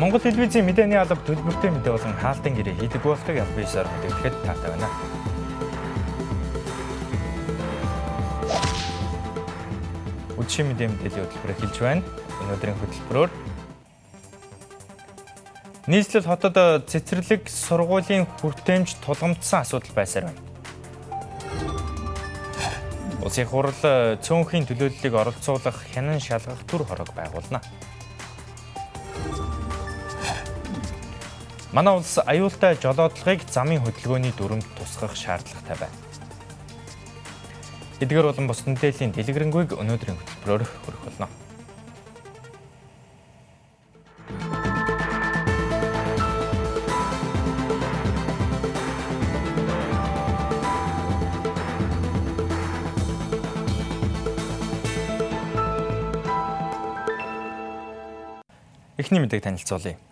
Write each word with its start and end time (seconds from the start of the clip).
Монгол 0.00 0.16
телевизийн 0.16 0.64
мэдээний 0.64 0.96
алба 0.96 1.12
төлбөртэй 1.28 1.68
мэдээ 1.76 1.92
болон 1.92 2.16
хаалтын 2.16 2.56
гэрээ 2.56 2.72
хийдэг 2.80 3.04
болохыг 3.04 3.36
ялбисаар 3.36 3.84
мэдээлэхэд 3.84 4.36
таатай 4.48 4.70
байна. 4.72 4.88
Үдшийн 10.40 10.72
мэдээ 10.72 10.88
мэдээллийн 10.88 11.24
хөтөлбөр 11.28 11.52
эхэлж 11.52 11.76
байна. 11.84 12.02
Өнөөдрийн 12.40 12.80
хөтөлбөрөөр 12.80 13.30
нийслэл 15.84 16.24
хотод 16.32 16.56
цэцэрлэг 16.88 17.44
сургуулийн 17.52 18.24
хүртээмж 18.40 19.04
тулгамдсан 19.04 19.68
асуудал 19.68 19.92
байсаар 19.92 20.32
байна. 20.32 20.40
Улсын 23.20 23.44
хурал 23.44 23.76
цөөнхийн 24.16 24.64
төлөөллийг 24.64 25.12
оролцуулах 25.12 25.76
хянан 25.92 26.24
шалгах 26.24 26.64
төр 26.64 26.88
хорог 26.88 27.12
байгуулна. 27.12 27.60
Манай 31.72 31.94
улс 31.94 32.18
аюултай 32.18 32.74
жолоодлогыг 32.82 33.46
замын 33.46 33.78
хөдөлгөөний 33.84 34.34
дүрмд 34.34 34.66
тусгах 34.74 35.14
шаардлагатай 35.14 35.78
байна. 35.78 35.94
Эдгээр 38.02 38.26
болон 38.26 38.50
бус 38.50 38.66
мэдээллийн 38.66 39.14
дэлгэрэнгүй 39.14 39.78
өнөөдрийн 39.78 40.18
хөтөлбөрөөр 40.18 40.66
хүргэх 40.66 41.04
болно. 41.06 41.30
Эхний 58.98 59.22
мэдээг 59.22 59.46
танилцуулъя. 59.46 60.09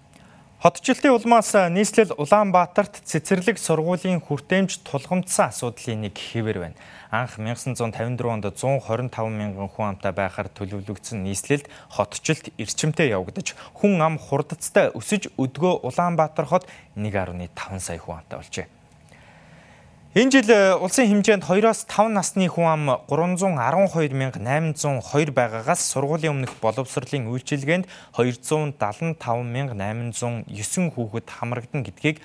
Хотчлтын 0.58 1.14
улмаас 1.14 1.54
нийслэл 1.54 2.18
Улаанбаатарт 2.18 3.06
цэцэрлэг 3.06 3.62
сургуулийн 3.62 4.18
хүртээмж 4.18 4.82
тулгамдсан 4.82 5.54
асуудлын 5.54 6.10
нэг 6.10 6.18
хэвээр 6.18 6.58
байна. 6.58 6.78
Анх 7.14 7.38
1954 7.38 8.26
онд 8.26 8.42
125 8.50 9.38
мянган 9.38 9.70
хүн 9.70 9.94
амтай 9.94 10.10
байхаар 10.10 10.50
төлөвлөгдсөн 10.50 11.22
нийслэлд 11.22 11.70
хотчлт 11.94 12.50
эрчимтэй 12.58 13.14
явагдаж 13.14 13.54
хүн 13.78 14.02
ам 14.02 14.18
хурдцтай 14.18 14.90
өсөж 14.98 15.30
өдгөө 15.38 15.86
Улаанбаатар 15.86 16.50
хот 16.50 16.66
1.5 16.98 17.78
сая 17.78 18.02
хүн 18.02 18.18
амтай 18.18 18.42
болжээ. 18.42 18.66
Энэ 20.16 20.32
жил 20.32 20.48
э, 20.48 20.72
улсын 20.72 21.04
хэмжээнд 21.04 21.44
2-оос 21.44 21.84
5 21.84 22.16
насны 22.16 22.48
хүн 22.48 22.64
ам 22.64 23.04
312,802 23.12 25.36
байгаагаас 25.36 25.84
сургуулийн 25.84 26.32
өмнөх 26.32 26.56
боловсролын 26.64 27.28
үйлчилгээнд 27.28 27.84
275,809 28.16 30.96
хүүхэд 30.96 31.28
хамрагдан 31.28 31.84
гэдгийг 31.84 32.24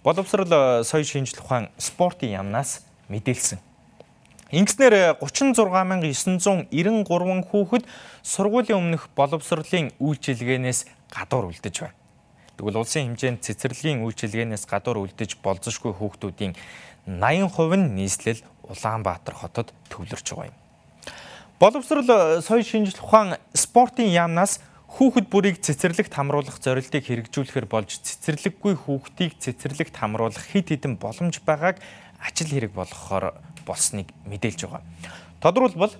боловсрол 0.00 0.48
э, 0.48 0.80
соёл 0.80 1.04
шинжлэх 1.04 1.44
ухаан 1.44 1.68
спортын 1.76 2.40
яамнаас 2.40 2.88
мэдээлсэн. 3.12 3.60
Ингэснээр 4.56 5.20
36993 5.20 6.72
хүүхэд 7.52 7.84
сургуулийн 8.24 8.80
өмнөх 8.80 9.12
боловсролын 9.12 9.92
үйлчилгээнээс 10.00 11.12
гадуур 11.12 11.52
үлдэж 11.52 11.84
байна. 11.84 12.00
Тэгвэл 12.60 12.76
улсын 12.76 13.16
хэмжээнд 13.16 13.40
цэцэрлэгийн 13.40 14.04
үйлчилгээнээс 14.04 14.68
гадуур 14.68 15.08
үлдэж 15.08 15.40
болзошгүй 15.40 15.96
хүүхдүүдийн 15.96 16.52
80% 17.06 17.76
нь 17.76 17.94
нийслэл 17.96 18.42
Улаанбаатар 18.70 19.34
хотод 19.34 19.72
төвлөрч 19.88 20.26
байгаа 20.30 20.50
юм. 20.50 20.56
Боловсрол 21.60 22.08
э, 22.08 22.40
соёл 22.40 22.64
шинжлэх 22.64 23.04
ухаан 23.04 23.36
спортын 23.52 24.08
яамнаас 24.08 24.60
хүүхэд 24.96 25.26
бүрийг 25.30 25.56
цэцэрлэгт 25.62 26.10
хамруулах 26.10 26.58
зорилтыг 26.58 27.04
хэрэгжүүлэхээр 27.06 27.66
болж 27.70 28.00
цэцэрлэггүй 28.00 28.74
хүүхдийг 28.74 29.38
цэцэрлэгт 29.38 29.94
хамруулах 29.94 30.46
хэд 30.50 30.74
хэдэн 30.74 30.98
боломж 30.98 31.38
байгааг 31.46 31.78
ажил 32.18 32.50
хэрэг 32.50 32.72
болгохоор 32.74 33.38
болсныг 33.68 34.10
мэдээлж 34.26 34.66
байгаа. 34.66 34.82
Тодорхойлбол 35.38 35.94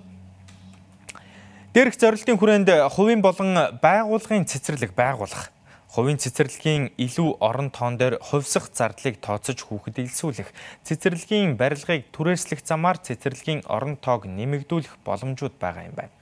дээрх 1.71 1.95
зорилтын 1.95 2.35
хүрээнд 2.35 2.69
хувийн 2.91 3.23
болон 3.23 3.79
байгууллагын 3.79 4.49
цэцэрлэг 4.49 4.91
байгуулах 4.91 5.55
хувийн 5.91 6.15
цэцэрлэгийн 6.23 6.95
илүү 6.95 7.43
орон 7.43 7.67
тоон 7.67 7.99
дээр 7.99 8.15
хувьсах 8.23 8.71
зардлыг 8.71 9.19
тооцож 9.19 9.59
хүүхэд 9.59 10.07
илсүүлэх, 10.07 10.49
цэцэрлэгийн 10.87 11.59
барилгыг 11.59 12.07
түрээслэх 12.15 12.63
замаар 12.63 12.95
цэцэрлэгийн 13.03 13.67
орон 13.67 13.99
тоог 13.99 14.23
нэмэгдүүлэх 14.23 15.03
боломжууд 15.03 15.59
байгаа 15.59 15.91
юм 15.91 15.95
байна. 15.99 16.15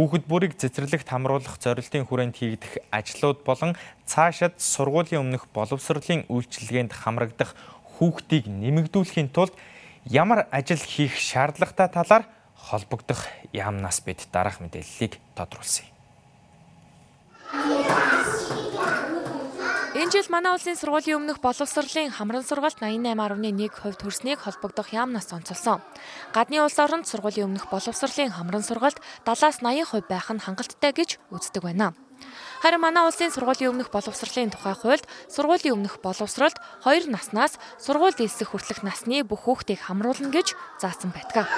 Хүүхэд 0.00 0.24
бүрийг 0.24 0.56
цэцэрлэгт 0.56 1.06
хамруулах 1.06 1.60
зорилтын 1.60 2.08
хүрээнд 2.08 2.34
хийгдэх 2.34 2.80
ажлууд 2.90 3.44
болон 3.44 3.76
цаашид 4.08 4.56
сургуулийн 4.56 5.22
өмнөх 5.22 5.52
боловсролын 5.52 6.24
үйлчилгээнд 6.32 6.96
хамрагдах 6.96 7.52
хүүхдийг 8.00 8.50
нэмэгдүүлэхийн 8.50 9.30
тулд 9.30 9.54
ямар 10.08 10.50
ажил 10.50 10.82
хийх 10.82 11.14
шаардлагатай 11.14 11.92
талаар 11.92 12.24
холбогдох 12.56 13.22
яамнаас 13.52 14.02
бид 14.02 14.26
дараах 14.34 14.58
мэдээллийг 14.58 15.20
тодруулсан 15.38 15.86
юм. 15.86 15.93
Энэ 20.04 20.12
жил 20.20 20.28
манай 20.28 20.52
улсын 20.52 20.76
сургуулийн 20.76 21.16
өмнөх 21.16 21.40
боловсролын 21.40 22.12
хамран 22.12 22.44
сургалт 22.44 22.76
88.1% 22.76 23.96
төрснийг 23.96 24.36
холбогдох 24.36 24.92
яамнаас 24.92 25.32
онцолсон. 25.32 25.80
Гадны 26.36 26.60
улс 26.60 26.76
оронд 26.76 27.08
сургуулийн 27.08 27.48
өмнөх 27.48 27.72
боловсролын 27.72 28.36
хамран 28.36 28.60
сургалт 28.60 29.00
70-аас 29.24 29.64
80% 29.64 30.04
байх 30.04 30.28
нь 30.28 30.44
хангалттай 30.44 30.92
гэж 30.92 31.16
үздэг 31.32 31.64
байна. 31.64 31.96
Харин 32.60 32.84
манай 32.84 33.08
улсын 33.08 33.32
сургуулийн 33.32 33.72
өмнөх 33.72 33.88
боловсролын 33.88 34.52
тухай 34.52 34.76
хуульд 34.76 35.08
сургуулийн 35.32 35.72
өмнөх 35.72 35.96
боловсролд 36.04 36.60
2 36.84 37.08
наснаас 37.08 37.56
сургууль 37.80 38.12
дэлсэх 38.12 38.52
хүртэлх 38.52 38.84
насны 38.84 39.24
бүх 39.24 39.48
хүүхдийг 39.48 39.88
хамруулна 39.88 40.28
гэж 40.28 40.52
заасан 40.84 41.16
байдаг. 41.16 41.48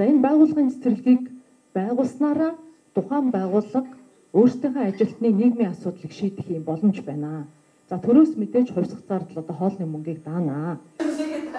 За 0.00 0.08
энэ 0.08 0.24
байгууллагын 0.24 0.72
цэцэрлэгийг 0.80 1.28
байгуулснараа 1.76 2.56
тухайн 2.96 3.28
байгууллага 3.28 4.00
өөрсдийнхөө 4.34 4.84
ажилтны 4.90 5.28
нийгмийн 5.30 5.70
асуудлыг 5.70 6.12
шийдэх 6.12 6.46
юм 6.50 6.64
боломж 6.66 6.98
байна. 7.06 7.46
За 7.88 8.02
төрөөс 8.02 8.34
мэдээж 8.34 8.74
хувьсах 8.74 9.06
зардал 9.06 9.38
одоо 9.42 9.54
хоолны 9.54 9.86
мөнгийг 9.86 10.26
даанаа. 10.26 10.78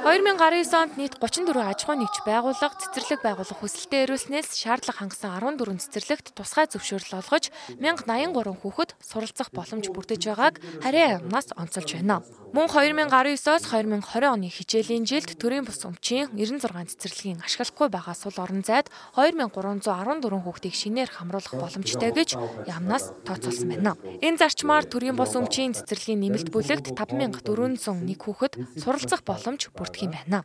2019 0.06 0.70
онд 0.78 0.98
нийт 1.02 1.18
34 1.18 1.66
аж 1.66 1.82
ахуй 1.82 1.98
нэгж 1.98 2.22
байгууллага 2.30 2.78
цэцэрлэг 2.78 3.26
байгуулах 3.26 3.58
хүсэлтэд 3.58 4.06
өрөөснөөс 4.06 4.54
шаардлага 4.54 5.02
хангасан 5.02 5.34
14 5.34 5.82
цэцэрлэгт 5.82 6.38
тусгай 6.38 6.70
зөвшөөрөл 6.70 7.26
олгож 7.26 7.50
1083 7.82 8.54
хүүхэд 8.62 8.94
суралцах 9.02 9.50
боломж 9.50 9.90
бүрдэж 9.90 10.22
байгааг 10.30 10.62
харьяа 10.86 11.26
амнаас 11.26 11.58
онцолж 11.58 11.90
байна. 11.98 12.22
Мөн 12.54 12.70
2019-оос 12.72 13.66
2020 13.68 14.30
оны 14.30 14.48
хичээлийн 14.48 15.10
жилд 15.10 15.42
төрийн 15.42 15.66
бус 15.66 15.82
өмчийн 15.84 16.30
96 16.38 17.02
цэцэрлэгийн 17.02 17.42
ашиглахгүй 17.42 17.90
байгаа 17.90 18.16
сул 18.16 18.38
орон 18.38 18.62
зайд 18.64 18.88
2314 19.18 19.90
хүүхдийг 20.40 20.72
шинээр 20.72 21.10
хамруулах 21.12 21.52
боломжтой 21.58 22.16
гэж 22.16 22.40
ямнаас 22.70 23.12
тооцоолсон 23.28 23.74
байна. 23.74 24.00
Энэ 24.24 24.40
зарчмаар 24.40 24.88
төрийн 24.88 25.20
бус 25.20 25.36
өмчийн 25.36 25.76
цэцэрлэгийн 25.76 26.22
нэмэлт 26.24 26.54
бүлэгт 26.56 26.96
5401 26.96 28.24
хүүхэд 28.24 28.54
суралцах 28.80 29.28
боломж 29.28 29.68
бүрдэж 29.76 29.95
болдго 29.96 30.06
юм 30.06 30.12
байна. 30.12 30.44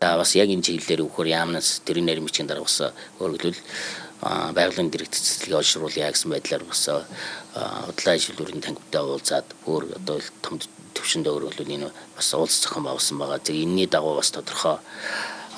За 0.00 0.16
бас 0.16 0.34
яг 0.34 0.48
энэ 0.50 0.62
чиглэлээр 0.62 1.06
өгөхөр 1.06 1.28
яамнаас 1.30 1.80
тэрийн 1.86 2.06
нэрмичийн 2.06 2.46
дараа 2.46 2.66
бас 2.66 2.82
өөрөглөл 3.22 3.58
байгалийн 4.22 4.90
дэрэгт 4.90 5.14
цэцлэгийг 5.14 5.62
олшруулъя 5.62 6.10
гэсэн 6.10 6.30
байдлаар 6.30 6.64
бас 6.66 6.90
худлаа 7.86 8.14
ажилтнуудын 8.18 8.62
тангивтай 8.66 9.02
уулзаад 9.02 9.46
өөр 9.66 9.94
одоо 10.02 10.18
том 10.42 10.58
төвшөнд 10.94 11.26
өөрөглөл 11.30 11.74
энэ 11.86 11.88
бас 12.18 12.34
уулз 12.34 12.66
зохион 12.66 12.84
байгуулсан 12.90 13.18
байгаа. 13.18 13.38
Тэг 13.38 13.62
энэний 13.62 13.86
дагуу 13.86 14.18
бас 14.18 14.34
тодорхой 14.34 14.82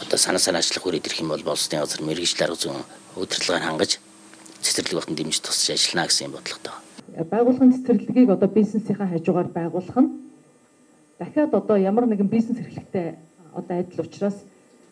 одоо 0.05 0.19
санаа 0.21 0.45
санаачлах 0.45 0.85
үрээд 0.85 1.09
ирэх 1.09 1.25
юм 1.25 1.33
бол 1.33 1.43
болсны 1.43 1.81
газар 1.81 2.05
мэрэгжил 2.05 2.45
арга 2.45 2.61
зүйн 2.61 2.85
удирдлагаар 3.17 3.65
хангаж 3.65 3.97
цэцэрлэг 4.61 5.01
батан 5.01 5.17
дэмжиж 5.17 5.41
тусч 5.41 5.73
ажиллана 5.73 6.09
гэсэн 6.09 6.29
юм 6.29 6.37
бодлоготой. 6.37 6.77
Байгууллагын 7.17 7.73
цэцэрлэгийг 7.81 8.29
одоо 8.29 8.49
бизнесийнхаа 8.49 9.09
хажуугаар 9.09 9.49
байгуулах 9.49 9.99
нь 10.05 10.24
дахиад 11.19 11.55
одоо 11.55 11.77
ямар 11.77 12.07
нэгэн 12.07 12.29
бизнес 12.29 12.59
эрхлэгтэй 12.59 13.15
одоо 13.55 13.79
адил 13.79 14.01
учраас 14.01 14.37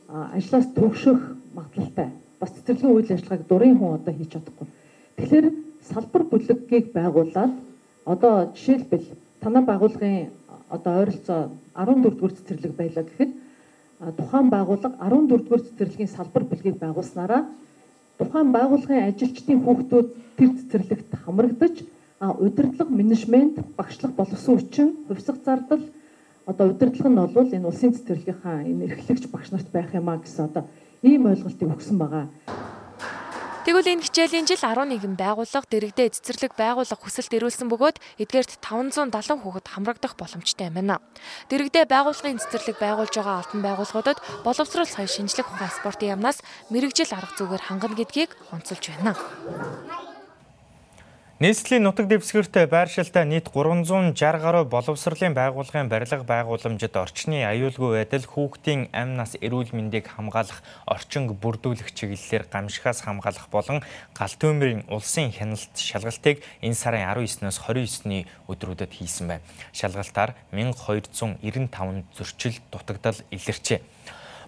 ажлаас 0.09 0.67
төгшөх 0.75 1.21
магадлалтай. 1.55 2.09
Бас 2.41 2.51
цэцэрлэгийн 2.51 2.97
үйл 2.97 3.13
ажиллагааг 3.13 3.47
дурын 3.49 3.79
хүн 3.79 3.95
одоо 3.95 4.15
хийж 4.15 4.33
чадахгүй. 4.33 4.67
Тэгэхээр 5.17 5.47
салбар 5.93 6.23
бүлэгийг 6.25 6.93
байгуулад 6.93 7.53
одоо 8.05 8.53
жишээлбэл 8.55 9.07
танай 9.41 9.63
байгууллагын 9.63 10.31
одоо 10.71 10.93
ойролцоо 11.01 11.51
14 11.75 12.03
дугаар 12.03 12.33
цэцэрлэг 12.33 12.73
байлаа 12.77 13.05
гэхэд 13.05 13.33
тухайн 14.17 14.49
байгууллага 14.51 14.97
14 14.99 15.29
дугаар 15.29 15.63
цэцэрлэгийн 15.67 16.15
салбар 16.17 16.45
бүлгийг 16.45 16.77
байгуулснараа 16.79 17.43
тухайн 18.19 18.53
байгууллагын 18.53 19.07
ажилчдын 19.09 19.63
хүүхдүүд 19.63 20.09
тэр 20.37 20.51
цэцэрлэгт 20.59 21.11
хамрагдаж 21.25 21.77
удирдлага, 22.39 22.91
менежмент, 22.91 23.59
багшлах 23.77 24.13
боловсон 24.15 24.59
хүчин, 24.59 24.89
хувьсах 25.09 25.37
зардал 25.45 25.83
одоо 26.47 26.71
удирдлага 26.71 27.11
нь 27.11 27.35
бол 27.35 27.51
энэ 27.55 27.69
улсын 27.69 27.95
цэцэрлэгийнхаа 27.95 28.67
энэ 28.67 28.85
эрхлэгч 28.87 29.31
багш 29.31 29.49
нарт 29.53 29.69
байх 29.71 29.95
юмаа 29.95 30.19
гэсэн 30.19 30.51
одоо 30.51 30.65
ийм 31.03 31.27
ойлголтыг 31.31 31.69
өгсөн 31.71 31.99
байгаа. 31.99 32.27
Тэгвэл 33.63 33.95
энэ 33.95 34.03
хичээлийн 34.03 34.43
жил 34.51 34.59
11 34.59 35.15
байгууллага 35.15 35.71
дэрэгдээ 35.71 36.19
цэцэрлэг 36.19 36.59
байгуулах 36.59 36.99
хүсэлт 36.99 37.31
ирүүлсэн 37.31 37.71
бөгөөд 37.71 38.03
эдгээрт 38.19 38.59
570 38.59 39.39
хүүхэд 39.39 39.67
хамрагдах 39.71 40.19
боломжтой 40.19 40.67
юм 40.67 40.83
байна. 40.83 40.99
Дэрэгдээ 41.47 41.87
байгууллагын 41.87 42.43
цэцэрлэг 42.43 42.83
байгуулж 42.83 43.15
байгаа 43.15 43.39
алтан 43.39 43.63
байгууллагуудад 43.63 44.19
боловсрол 44.43 44.91
соёл 44.91 45.15
шинжлэх 45.15 45.47
ухаан 45.47 45.71
спортын 45.71 46.19
яамнаас 46.19 46.43
мэрэгжил 46.75 47.15
арга 47.15 47.39
зүгээр 47.39 47.63
хангана 47.71 47.95
гэдгийг 47.95 48.35
онцолж 48.51 48.83
байна. 48.91 49.15
Нийслэлийн 51.43 51.83
нутаг 51.83 52.07
дэвсгэрт 52.07 52.55
байршилтай 52.71 53.27
нийт 53.27 53.51
360 53.51 54.15
гаруй 54.15 54.63
боловсролын 54.63 55.35
байгууллагын 55.35 55.91
барилга 55.91 56.23
байгууламжид 56.23 56.95
орчны 56.95 57.43
аюулгүй 57.43 57.99
байдал 57.99 58.23
хүүхдийн 58.31 58.95
амь 58.95 59.19
нас 59.19 59.35
эрүүл 59.43 59.75
мэндийг 59.75 60.07
хамгаалах 60.07 60.63
орчинг 60.87 61.35
бүрдүүлэх 61.43 61.91
чиглэлээр 61.99 62.47
гамшихаас 62.47 63.03
хамгаалах 63.03 63.51
болон 63.51 63.83
гал 64.15 64.35
төмөрийн 64.39 64.87
улсын 64.87 65.35
хяналт 65.35 65.75
шалгалтыг 65.75 66.47
энэ 66.63 66.79
сарын 66.79 67.11
19-ноос 67.11 67.59
29-ний 67.59 68.31
өдрүүдэд 68.47 68.95
хийсэн 68.95 69.27
байна. 69.35 69.47
Шалгалтаар 69.75 70.39
1295 70.55 72.07
зөрчил 72.15 72.55
дутагдал 72.71 73.19
илэрчээ. 73.35 73.83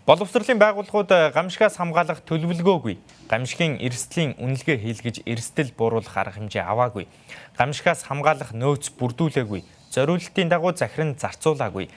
Боловсролын 0.04 0.58
байгууллагууд 0.60 1.10
э, 1.16 1.32
гамшигаас 1.32 1.78
хамгаалах 1.80 2.20
төлөвлөгөөгүй. 2.28 2.98
Гамшигын 3.24 3.80
эрсдлийн 3.80 4.36
үнэлгээ 4.36 4.76
хийлгэж 4.84 5.16
эрсдэл 5.24 5.72
бууруулах 5.72 6.12
арга 6.20 6.36
хэмжээ 6.36 6.60
аваагүй. 6.60 7.08
Гамшигаас 7.56 8.04
хамгаалах 8.04 8.52
нөөц 8.52 8.92
бүрдүүлээгүй. 9.00 9.64
Зориулалтын 9.88 10.52
дагуу 10.52 10.76
захиран 10.76 11.16
зарцуулаагүй. 11.16 11.88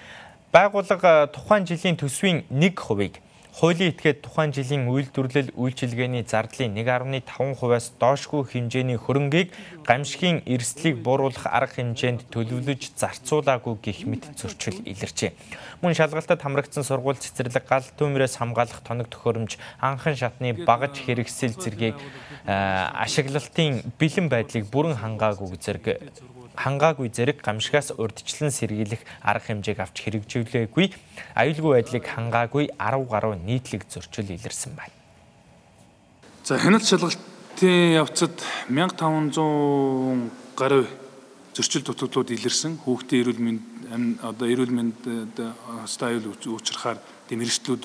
Байгууллага 0.55 1.27
э, 1.27 1.31
тухайн 1.35 1.67
жилийн 1.67 1.99
төсвийн 1.99 2.47
1%-ийг 2.47 3.19
Хуулийн 3.57 3.89
этгээд 3.89 4.21
тухайн 4.21 4.53
жилийн 4.53 4.85
үйлдвэрлэл 4.85 5.49
үйлчилгээний 5.57 6.21
зардлын 6.29 6.77
1.5%-аас 6.77 7.97
доошгүй 7.97 8.45
хэмжээний 8.53 9.01
хөрөнгийг 9.01 9.49
гамшигын 9.81 10.45
эрсдлийг 10.45 11.01
бууруулах 11.01 11.49
арга 11.49 11.81
хэмжээнд 11.81 12.29
төлөвлөж 12.29 12.93
зарцуулаагүй 13.01 13.81
гэх 13.81 14.05
мэт 14.05 14.29
зөрчил 14.37 14.77
илэрчээ. 14.85 15.33
Мөн 15.81 15.97
шалгалтад 15.97 16.37
хамрагдсан 16.37 16.85
сургууль 16.85 17.17
цэцэрлэг 17.17 17.65
гал 17.65 17.81
төмрөөс 17.97 18.37
хамгаалах 18.37 18.85
тоног 18.85 19.09
төхөөрөмж 19.09 19.57
анхан 19.81 20.13
шатны 20.13 20.53
багаж 20.53 21.01
хэрэгсэл 21.01 21.57
зэргийг 21.57 21.97
ашиглалтын 22.45 23.81
бэлэн 23.97 24.29
байдлыг 24.29 24.69
бүрэн 24.69 25.01
хангаагүй 25.01 25.57
зэрэг 25.57 26.13
хангаагүй 26.57 27.13
зэрэг 27.13 27.45
гамшигаас 27.45 27.93
урдчлан 28.01 28.51
сэргийлэх 28.51 29.05
арга 29.21 29.45
хэмжээг 29.53 29.79
авч 29.79 30.01
хэрэгжүүлээгүй 30.01 30.87
аюулгүй 31.37 31.71
байдлыг 31.77 32.05
хангаагүй 32.09 32.65
10 32.75 33.05
гаруй 33.07 33.35
нийтлэг 33.37 33.85
зөрчил 33.85 34.33
илэрсэн 34.33 34.73
байна. 34.73 34.95
За 36.43 36.57
хяналт 36.57 36.89
шалгалтын 36.89 38.01
явцад 38.01 38.33
1500 38.69 40.31
гаруй 40.57 40.85
зөрчил 41.53 41.83
дутагдлууд 41.85 42.33
илэрсэн. 42.33 42.81
Хүүхдийн 42.81 43.21
эрүүл 43.21 43.41
мэнд 43.41 43.63
одоо 44.21 44.47
эрүүл 44.49 44.73
мэнд 44.73 44.99
хастай 45.81 46.17
аюул 46.17 46.33
учрахаар 46.33 46.97
тийм 47.27 47.43
эрсдлүүд 47.43 47.83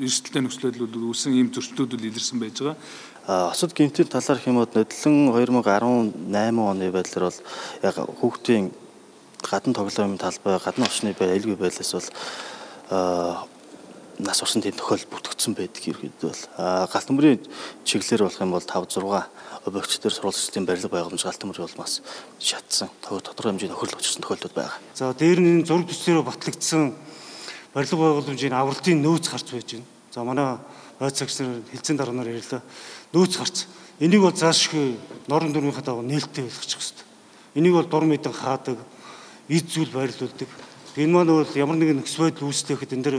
эрсдэлтэй 0.00 0.42
нөхцөлөд 0.42 0.96
үүсэн 0.96 1.36
ийм 1.36 1.52
зөрчлүүд 1.52 2.00
илэрсэн 2.00 2.40
байж 2.40 2.56
байгаа. 2.64 3.52
Осод 3.52 3.76
гинтэл 3.76 4.08
талаар 4.08 4.40
хэмэд 4.40 4.72
нодлон 4.74 5.16
2018 5.36 6.56
оны 6.56 6.88
байдлаар 6.88 7.28
бол 7.28 7.40
яг 7.84 7.96
хүүхдийн 8.00 8.72
гадна 9.44 9.76
тоглоомын 9.76 10.18
талбай, 10.18 10.56
гадна 10.58 10.88
орчны 10.88 11.12
байр 11.12 11.36
аюулгүй 11.36 11.56
байдлаас 11.60 11.92
бол 11.92 12.08
нас 14.20 14.42
орсон 14.42 14.62
тийм 14.62 14.76
тохиол 14.76 15.04
бүтгдсэн 15.12 15.54
байдаг 15.56 15.84
ерхэд 15.84 16.20
бол 16.20 16.42
галт 16.92 17.08
төмрийн 17.08 17.40
чиглэлээр 17.84 18.24
болох 18.24 18.40
юм 18.40 18.52
бол 18.52 18.64
5 18.64 18.96
6 18.96 19.68
объект 19.68 20.00
төр 20.00 20.12
сурвалжчдын 20.12 20.66
барилга 20.68 20.92
байгууламж 20.92 21.24
галт 21.24 21.40
төмөр 21.40 21.60
бол 21.64 21.76
бас 21.80 22.00
шатсан 22.40 22.88
тодорхой 23.00 23.52
хэмжээний 23.52 23.72
нөхөрлөг 23.72 24.00
очсон 24.00 24.24
тохиолдол 24.24 24.56
байгаа. 24.56 24.76
За 24.94 25.12
дээр 25.14 25.40
нь 25.40 25.64
зураг 25.64 25.88
төслөөр 25.88 26.24
батлагдсан 26.24 26.92
барилга 27.74 27.96
байгууламжийн 27.96 28.52
авралтын 28.52 29.02
нөөц 29.02 29.30
гарч 29.30 29.50
байж 29.52 29.68
байна. 29.72 29.86
За 30.10 30.24
манай 30.24 30.58
ойц 31.00 31.18
цагч 31.18 31.38
нар 31.40 31.62
хилцэн 31.70 31.96
дараа 31.96 32.14
нар 32.14 32.28
ярьлаа 32.28 32.62
нөөц 33.12 33.38
гарц. 33.38 33.66
Энийг 34.00 34.22
бол 34.22 34.34
заашгүй 34.34 34.96
норон 35.28 35.52
дөрмийнхаа 35.52 35.84
дагуу 35.84 36.02
нээлттэй 36.02 36.44
ойлгочих 36.44 36.80
хэрэгтэй. 36.80 37.06
Энийг 37.54 37.74
бол 37.74 37.86
дур 37.86 38.04
мэдэн 38.04 38.32
хаадаг, 38.32 38.78
эд 39.48 39.66
зүйл 39.70 39.90
байрлуулдаг. 39.92 40.48
Энэ 40.96 41.12
маань 41.12 41.30
бол 41.30 41.52
ямар 41.54 41.76
нэгэн 41.76 42.02
нөхц 42.02 42.16
байдал 42.18 42.48
үүсдэхэд 42.50 42.94
энэ 42.96 43.04
дэр 43.04 43.16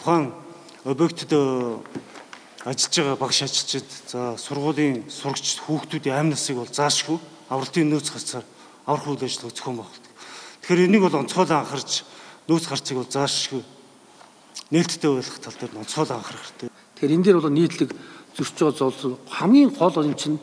тухайн 0.00 0.32
объектэд 0.84 1.32
ажиллаж 2.66 2.94
байгаа 2.98 3.16
багш 3.16 3.42
ажилчид 3.42 3.88
за 4.08 4.34
сургуулийн 4.36 5.06
сурагч 5.06 5.62
хүүхдүүдийн 5.62 6.18
амь 6.18 6.30
насыг 6.34 6.58
бол 6.58 6.66
заашгүй 6.66 7.18
авралтын 7.48 7.86
нөөц 7.86 8.10
гарцаар 8.10 8.44
аврах 8.86 9.06
үйл 9.06 9.24
ажиллагаа 9.24 9.54
зохион 9.54 9.76
байгуулдаг. 9.78 10.12
Тэгэхээр 10.62 10.86
энийг 10.88 11.02
бол 11.04 11.20
онцгойлон 11.20 11.60
анхаарч 11.62 12.07
нөөц 12.48 12.64
гарцыг 12.68 12.96
бол 12.96 13.12
заашгүй 13.12 13.62
нээлттэй 14.72 15.10
ойлгох 15.10 15.38
тал 15.38 15.56
дээр 15.60 15.76
онцгойлон 15.76 16.16
анхаарах 16.16 16.44
хэрэгтэй. 16.44 16.68
Тэгэхээр 16.96 17.14
энэ 17.14 17.24
дээр 17.24 17.38
бол 17.40 17.52
нийтлэг 17.52 17.90
байгаа 17.92 18.72
золсон 18.72 19.16
хамгийн 19.28 19.70
гол 19.76 19.96
нь 20.04 20.16
чинь 20.16 20.38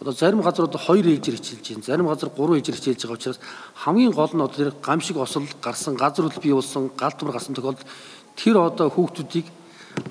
одоо 0.00 0.12
зарим 0.12 0.42
газар 0.42 0.68
одоо 0.68 0.80
2 0.80 1.04
ээжээр 1.04 1.36
хичээлж 1.40 1.66
байна. 1.68 1.88
Зарим 1.88 2.06
газар 2.06 2.30
3 2.30 2.60
ээжээр 2.60 2.76
хичээлж 2.76 3.02
байгаа 3.02 3.18
учраас 3.18 3.40
хамгийн 3.74 4.12
гол 4.12 4.32
нь 4.32 4.44
одоо 4.44 4.56
тэр 4.56 4.72
гамшиг 4.76 5.16
осол 5.16 5.48
гарсан 5.60 5.94
газар 5.96 6.28
хөл 6.28 6.42
бий 6.42 6.54
болсон 6.54 6.90
гал 6.96 7.12
түмэр 7.12 7.34
гарсан 7.34 7.54
тохиолдолд 7.54 7.86
тэр 8.36 8.56
одоо 8.60 8.88
хүүхдүүдийг 8.92 9.46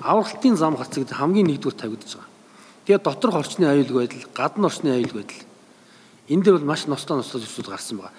авралтын 0.04 0.56
зам 0.58 0.76
гарцыг 0.76 1.08
хамгийн 1.08 1.48
нэгдүгээр 1.48 1.80
тавигдаж 1.80 2.12
байгаа. 2.18 2.30
Тэгээ 2.86 3.04
дотор 3.04 3.32
орчны 3.36 3.66
аюулгүй 3.68 4.00
байдал, 4.08 4.28
гадна 4.36 4.68
орчны 4.68 4.90
аюулгүй 4.92 5.24
байдал. 5.24 5.44
Энэ 6.28 6.44
дээр 6.44 6.58
бол 6.60 6.72
маш 6.72 6.88
ностоо 6.88 7.20
ностоо 7.20 7.40
зүйлсүүд 7.40 7.68
гарсан 7.72 7.98
байгаа. 8.00 8.14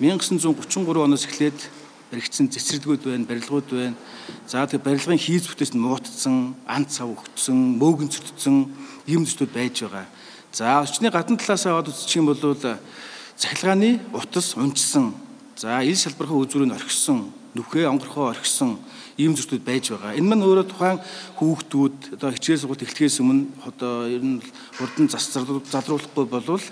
1933 0.00 1.04
оноос 1.04 1.24
эхлээд 1.24 1.58
баригдсан 2.14 2.46
цэцэрлэгүүд 2.54 3.02
байна, 3.10 3.26
барилгууд 3.26 3.68
байна. 3.74 3.98
За 4.46 4.62
тэгээ 4.62 4.86
барилгын 4.86 5.18
хийц 5.18 5.50
бүтээс 5.50 5.74
нь 5.74 5.82
муутцсан, 5.82 6.54
ан 6.70 6.86
цав 6.86 7.10
өгцсөн, 7.10 7.74
мөөгөн 7.82 8.14
цөртсөн 8.14 8.56
ийм 9.10 9.26
зүйлүүд 9.26 9.50
байж 9.50 9.82
байгаа. 9.82 10.06
За 10.54 10.78
орчны 10.78 11.10
гадна 11.10 11.34
талаас 11.34 11.66
аваад 11.66 11.90
үзчих 11.90 12.22
юм 12.22 12.30
бол 12.30 12.38
захилгааны 13.34 13.98
утас 14.14 14.54
унжсан. 14.54 15.10
За 15.58 15.82
ил 15.82 15.98
салбархаа 15.98 16.38
үзүүрийг 16.38 16.78
орхисон, 16.78 17.34
нүхээ 17.58 17.90
онгорхоо 17.90 18.30
орхисон 18.30 18.78
ийм 19.18 19.34
зүйлүүд 19.34 19.62
байж 19.66 19.90
байгаа. 19.90 20.14
Энэ 20.14 20.26
маань 20.30 20.46
өөрөө 20.46 20.66
тухайн 20.70 20.98
хүүхдүүд 21.38 22.18
одоо 22.18 22.30
хичээл 22.34 22.62
сургалт 22.62 22.86
эхлэхээс 22.86 23.22
өмнө 23.22 23.50
одоо 23.66 24.06
ер 24.10 24.22
нь 24.22 24.42
хурдан 24.78 25.06
засварлуулахгүй 25.10 26.26
болвол 26.26 26.62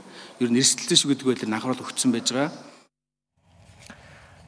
ер 0.43 0.51
нь 0.51 0.59
эрсдэлтэй 0.59 0.99
шиг 0.99 1.15
гэдэг 1.15 1.27
байдлаар 1.27 1.55
анхаарал 1.59 1.83
өгсөн 1.83 2.11
байж 2.15 2.31
байгаа. 2.31 2.72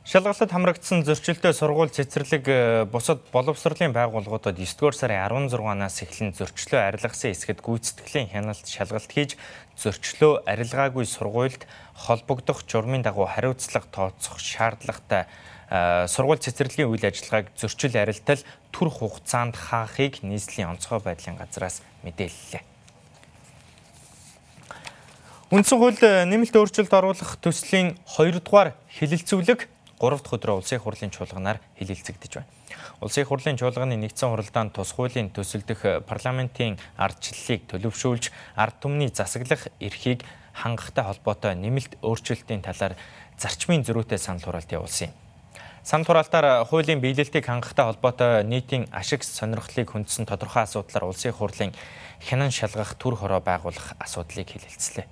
Шалгалтад 0.04 0.52
хамрагдсан 0.52 1.00
зөрчилтэй 1.00 1.56
сургууль 1.56 1.88
цэцэрлэг 1.88 2.44
э, 2.44 2.84
бусад 2.84 3.24
боловсролын 3.32 3.96
байгууллагуудад 3.96 4.60
9-р 4.60 4.92
сарын 4.92 5.48
16-наас 5.48 5.96
эхлэн 6.04 6.36
зөрчлөө 6.36 6.92
арилгасан 6.92 7.32
эсгэд 7.32 7.64
гүйцэтгэлийн 7.64 8.28
хяналт 8.28 8.68
шалгалт 8.68 9.08
хийж 9.08 9.40
зөрчлөө 9.80 10.44
арилгаагүй 10.44 11.08
сургуульд 11.08 11.64
холбогдох 11.96 12.68
журмын 12.68 13.00
дагуу 13.00 13.24
хариуцлага 13.24 13.88
тооцох 13.88 14.36
шаардлагатай 14.44 15.24
э, 15.72 16.04
сургууль 16.04 16.44
цэцэрлэгийн 16.44 16.92
үйл 16.92 17.00
ажиллагааг 17.00 17.56
зөрчил 17.56 17.96
арилтал 17.96 18.44
түр 18.76 18.92
хугацаанд 18.92 19.56
хаахыг 19.56 20.20
нийслэлийн 20.20 20.76
онцгой 20.76 21.00
байдлын 21.00 21.40
газраас 21.40 21.80
мэдээллээ. 22.04 22.60
Үндсэн 25.48 25.80
хууль 25.80 25.96
э, 25.96 26.28
нэмэлт 26.28 26.52
өөрчлөлт 26.52 26.92
оруулах 26.92 27.40
төслийн 27.40 27.96
2 28.04 28.44
дугаар 28.44 28.76
хэлэлцүүлэг 29.00 29.72
3 30.04 30.20
дахь 30.20 30.36
өдрөө 30.36 30.60
улсын 30.60 30.80
хурлын 30.84 31.10
чуулганаар 31.10 31.58
хилэлцэгдэж 31.80 32.32
байна. 32.36 32.48
Улсын 33.00 33.24
хурлын 33.24 33.56
чуулганы 33.56 33.96
нэгдсэн 33.96 34.28
хуралдаанд 34.28 34.76
тус 34.76 34.92
хуулийн 34.92 35.32
төсөлдөх 35.32 36.04
парламентын 36.04 36.76
ардчлалыг 37.00 37.64
төлөвшүүлж 37.72 38.28
ард 38.60 38.76
түмний 38.84 39.08
засаглах 39.08 39.72
эрхийг 39.80 40.28
хангахтай 40.52 41.04
холбоотой 41.08 41.56
нэмэлт 41.56 41.98
өөрчлөлтийн 42.04 42.62
талаар 42.62 42.94
зарчмын 43.40 43.82
зөрүүтэй 43.82 44.20
санал 44.20 44.44
хураалт 44.44 44.70
явуулсан 44.70 45.08
юм. 45.08 45.14
Санал 45.82 46.06
хураалтаар 46.06 46.64
хуулийн 46.64 47.00
биелэлтийг 47.00 47.44
хангахтай 47.44 47.84
холбоотой 47.84 48.44
нийтийн 48.44 48.88
ашиг 48.92 49.24
сонирхлыг 49.24 49.90
хүндсэн 49.90 50.24
тодорхой 50.24 50.64
асуудлаар 50.64 51.10
улсын 51.10 51.32
хурлын 51.32 51.74
хянан 52.24 52.50
шалгах 52.50 52.94
төр 52.96 53.18
хороо 53.20 53.40
байгуулах 53.44 53.92
асуудлыг 53.98 54.48
хэлэлцлээ. 54.48 55.04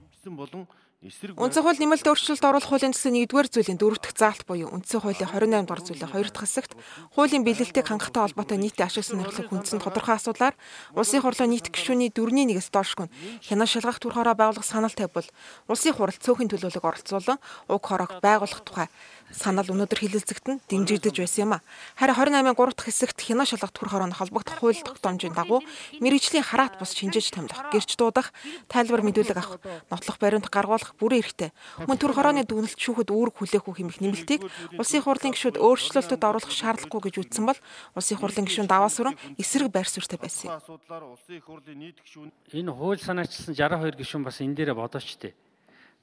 Эмчсэн 0.00 0.36
болон 0.36 0.64
Үндсэн 0.98 1.62
хууль 1.62 1.78
нэмэлт 1.78 2.10
өөрчлөлт 2.10 2.42
оруулах 2.42 2.74
хуулийн 2.74 2.90
төслийн 2.90 3.30
1-р 3.30 3.46
зүйлийн 3.46 3.78
4-р 3.78 4.18
заалт 4.18 4.42
буюу 4.50 4.66
үндсэн 4.74 4.98
хуулийн 4.98 5.30
28 5.30 5.62
дугаар 5.62 5.82
зүйлийн 5.86 6.10
2 6.10 6.34
дахь 6.34 6.42
хэсэгт 6.42 6.74
хуулийн 7.14 7.46
биелэлтийг 7.46 7.86
хангахтай 7.86 8.26
холбоотой 8.26 8.58
нийтийн 8.58 8.90
ашиг 8.90 9.06
сонирхлыг 9.06 9.46
хүндсэн 9.46 9.78
тодорхой 9.78 10.18
асуудлаар 10.18 10.58
улсын 10.98 11.22
хурлын 11.22 11.54
нийт 11.54 11.70
гишүүний 11.70 12.10
4-ний 12.10 12.50
1-с 12.50 12.74
доошгүй 12.74 13.06
хянаа 13.46 13.70
шалгах 13.70 14.02
төр 14.02 14.18
хороо 14.18 14.34
байгуулах 14.34 14.66
санал 14.66 14.90
тавьбал 14.90 15.30
улсын 15.70 15.94
хурал 15.94 16.18
цөөхөн 16.18 16.50
төлөөлөг 16.50 16.82
оролцуулан 16.82 17.38
уг 17.70 17.82
хороог 17.86 18.18
байгуулах 18.18 18.66
тухай 18.66 18.90
санал 19.32 19.68
өнөөдөр 19.68 19.98
хилэлцэгтэн 19.98 20.60
дэмжигдэж 20.68 21.16
байсан 21.20 21.42
юм 21.44 21.52
а. 21.56 21.64
Харин 21.96 22.16
28-ын 22.16 22.56
3 22.56 22.72
дахь 22.72 22.88
хэсэгт 22.88 23.18
хянаа 23.20 23.44
шалгалт 23.44 23.76
хүрэх 23.76 23.92
хорооны 23.92 24.16
холбогдох 24.16 24.56
хууль 24.56 24.80
тогтоомжийн 24.80 25.36
дагуу 25.36 25.60
мэрэгжлийн 26.00 26.46
хараат 26.46 26.80
бус 26.80 26.96
шинжээж 26.96 27.36
томилох, 27.36 27.68
гэрч 27.72 27.96
дуудах, 28.00 28.32
тайлбар 28.72 29.04
мэдүүлэг 29.04 29.36
авах, 29.36 29.60
нотлох 29.90 30.16
баримт 30.18 30.48
гаргуулах 30.48 30.96
бүрэн 30.96 31.20
эрхтэй. 31.20 31.50
Мөн 31.84 31.98
төр 32.00 32.12
хорооны 32.16 32.48
дүгнэлт 32.48 32.80
шүүхэд 32.80 33.12
үүрэг 33.12 33.34
хүлээх 33.36 33.68
үү 33.68 33.74
хэмэх 33.76 33.98
нэмэлтийг 34.00 34.40
улсын 34.80 35.02
хурлын 35.04 35.34
гишүүд 35.36 35.60
өөрчлөлтөд 35.60 36.22
оруулах 36.24 36.52
шаардлагагүй 36.52 37.12
гэж 37.12 37.14
үзсэн 37.28 37.44
бол 37.44 37.60
улсын 37.92 38.16
хурлын 38.16 38.48
гишүүн 38.48 38.68
даваа 38.70 38.88
сүрэн 38.88 39.18
эсрэг 39.36 39.68
байр 39.68 39.88
суурьтай 39.88 40.16
байсан 40.16 40.56
юм. 40.56 42.32
Энэ 42.52 42.72
хууль 42.72 43.02
санаачилсан 43.02 43.54
62 43.54 44.00
гишүүн 44.00 44.24
бас 44.24 44.40
энэ 44.40 44.56
дээрээ 44.56 44.76
бодооч 44.76 45.16
тээ. 45.20 45.34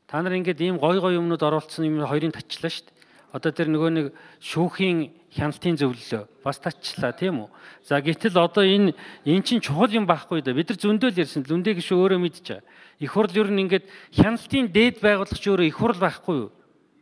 Та 0.08 0.22
нар 0.22 0.38
ингээд 0.38 0.62
ийм 0.62 0.78
гой 0.78 1.02
гой 1.02 1.18
юмнууд 1.18 1.42
оруулсан 1.42 1.86
юм 1.90 2.06
хоёрын 2.06 2.30
татчлаа 2.30 2.70
шүү 2.70 2.86
дээ. 2.86 2.95
Одоо 3.36 3.52
тэр 3.52 3.68
нөгөө 3.68 3.92
нэг 3.92 4.06
шүүхийн 4.40 5.12
хяналтын 5.36 5.76
зөвлөлөө 5.76 6.24
бас 6.40 6.56
татчлаа 6.64 7.12
тийм 7.12 7.44
үү. 7.44 7.50
За 7.84 8.00
гэтэл 8.00 8.40
одоо 8.40 8.64
энэ 8.64 8.96
эн 9.28 9.44
чинь 9.44 9.60
чухал 9.60 9.92
юм 9.92 10.08
байхгүй 10.08 10.40
да. 10.40 10.56
Бид 10.56 10.72
нар 10.72 10.80
зөндөөл 10.80 11.20
ярьсан 11.20 11.44
лүндэ 11.44 11.76
гişүү 11.76 12.00
өөрөө 12.00 12.20
мэдчихэ. 12.24 12.64
Их 13.04 13.12
хурл 13.12 13.36
ер 13.36 13.52
нь 13.52 13.68
ингээд 13.68 13.92
хяналтын 14.16 14.72
дээд 14.72 15.04
байгуулагч 15.04 15.44
өөрөө 15.52 15.68
их 15.68 15.76
хурл 15.76 16.00
байхгүй 16.00 16.36
юу? 16.48 16.52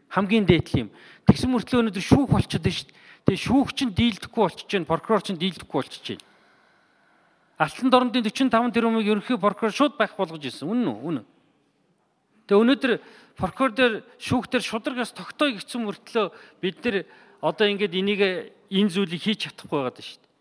Хамгийн 0.09 0.49
дээдл 0.49 0.89
юм. 0.89 0.89
Тэгсэн 1.29 1.53
мөртлөө 1.53 1.79
өнөөдөр 1.85 2.01
шүүх 2.01 2.25
болчиход 2.33 2.65
шүү 2.65 2.89
дээ. 2.89 2.97
Тэгээ 3.29 3.45
шүүх 3.45 3.69
чинь 3.77 3.93
дийлдэхгүй 3.93 4.41
болчихж 4.41 4.69
байна. 4.73 4.89
Прокурор 4.89 5.21
чинь 5.21 5.37
дийлдэхгүй 5.37 5.77
болчихж 5.77 6.17
байна. 6.17 6.25
Алтан 7.61 7.89
дорнодын 7.93 8.25
45 8.25 8.73
тэрбумыг 8.73 9.05
ерөнхий 9.05 9.37
прокурор 9.37 9.69
шууд 9.69 10.01
байх 10.01 10.17
болгож 10.17 10.41
ирсэн. 10.41 10.65
Үнэн 10.65 10.89
үү? 10.89 10.97
Үнэн. 11.13 11.25
Тэгээ 12.49 12.59
өнөөдөр 12.59 12.91
прокурор 13.37 13.73
дээр 13.73 13.93
шүүх 14.21 14.47
дээр 14.49 14.63
шударгаас 14.63 15.11
тогтоё 15.13 15.57
гэсэн 15.57 15.81
мөртлөө 15.85 16.25
бид 16.61 16.77
нар 16.85 16.95
одоо 17.41 17.65
ингээд 17.67 17.93
энийг 17.93 18.21
энэ 18.69 18.93
зүйлийг 18.93 19.21
хийж 19.21 19.49
чадахгүй 19.49 19.79
байгаа 19.81 19.93
даа 19.93 20.05
шүү 20.05 20.19
дээ. 20.21 20.31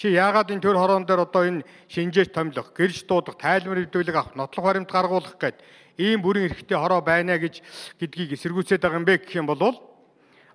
Чи 0.00 0.06
яагаад 0.14 0.50
энэ 0.54 0.64
төр 0.64 0.78
хороон 0.78 1.04
дээр 1.04 1.26
одоо 1.26 1.42
энэ 1.44 1.66
шинжээч 1.92 2.32
томилох, 2.32 2.72
гэрж 2.72 3.04
дуудах, 3.04 3.36
тайлбар 3.36 3.84
хэвдүүлэг 3.84 4.16
авах, 4.16 4.34
нотлох 4.38 4.64
баримт 4.64 4.88
гаргуулах 4.88 5.36
гэд 5.36 5.60
ийм 6.00 6.24
бүрэн 6.24 6.48
эрхтэй 6.48 6.78
хороо 6.78 7.04
байна 7.04 7.36
гэж 7.36 7.60
гэдгийг 8.00 8.38
эсэргүүцээд 8.38 8.80
байгаа 8.80 9.00
юм 9.02 9.04
бэ 9.04 9.20
гэх 9.20 9.36
юм 9.36 9.50
бол 9.50 9.60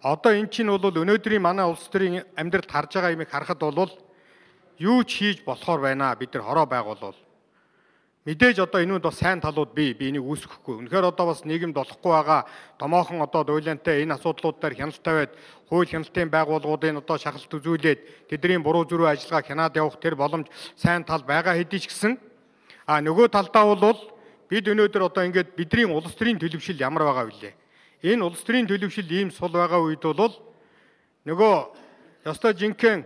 одоо 0.02 0.32
эн 0.34 0.50
чинь 0.50 0.70
бол 0.70 0.90
өнөөдрийн 0.90 1.42
манай 1.42 1.66
улс 1.66 1.86
төрийн 1.90 2.26
амьдралд 2.34 2.72
харж 2.72 2.92
байгаа 2.98 3.14
юмыг 3.14 3.30
харахад 3.30 3.62
бол 3.62 3.94
юу 4.82 5.04
ч 5.06 5.22
хийж 5.22 5.38
болохоор 5.46 5.82
байна 5.82 6.16
бид 6.18 6.34
нар 6.34 6.44
хороо 6.44 6.66
байгуулвал 6.66 7.18
Мэдээж 8.26 8.58
одоо 8.58 8.82
энүүнд 8.82 9.06
бас 9.06 9.22
сайн 9.22 9.38
талууд 9.38 9.78
бий. 9.78 9.94
Би 9.94 10.10
энийг 10.10 10.26
үүсгэхгүй. 10.26 10.82
Үнэхээр 10.82 11.14
одоо 11.14 11.30
бас 11.30 11.46
нийгэмд 11.46 11.78
болохгүй 11.78 12.10
байгаа 12.10 12.50
томоохон 12.82 13.22
одоо 13.22 13.46
дуйлантай 13.46 14.02
энэ 14.02 14.18
асуудлууд 14.18 14.58
дээр 14.58 14.74
хяналт 14.74 14.98
тавиад 15.06 15.30
хууль 15.70 15.86
хяналтын 15.86 16.34
байгууллагуудын 16.34 17.06
одоо 17.06 17.22
шахалт 17.22 17.54
үзүүлээд 17.54 18.34
тэдний 18.34 18.58
буруу 18.58 18.82
зүрүү 18.90 19.14
ажиллагаа 19.14 19.46
хянаад 19.46 19.78
явах 19.78 20.02
тэр 20.02 20.18
боломж 20.18 20.50
сайн 20.74 21.06
тал 21.06 21.22
байгаа 21.22 21.54
хэдий 21.54 21.86
ч 21.86 21.94
гэсэн 21.94 22.18
а 22.90 22.98
нөгөө 22.98 23.30
талдаа 23.30 23.78
бол 23.78 23.94
бид 24.50 24.66
өнөөдөр 24.74 25.06
одоо 25.06 25.22
ингээд 25.30 25.54
бидний 25.54 25.86
улс 25.86 26.18
төрийн 26.18 26.42
төлөвшил 26.42 26.82
ямар 26.82 27.06
байгаа 27.06 27.30
вүлээ. 27.30 27.54
Энэ 28.10 28.26
улс 28.26 28.42
төрийн 28.42 28.66
төлөвшил 28.66 29.06
ийм 29.06 29.30
сул 29.30 29.54
байгаа 29.54 29.86
үед 29.86 30.02
бол 30.02 30.34
нөгөө 31.30 31.54
ёстой 32.26 32.58
жинхэнэ 32.58 33.06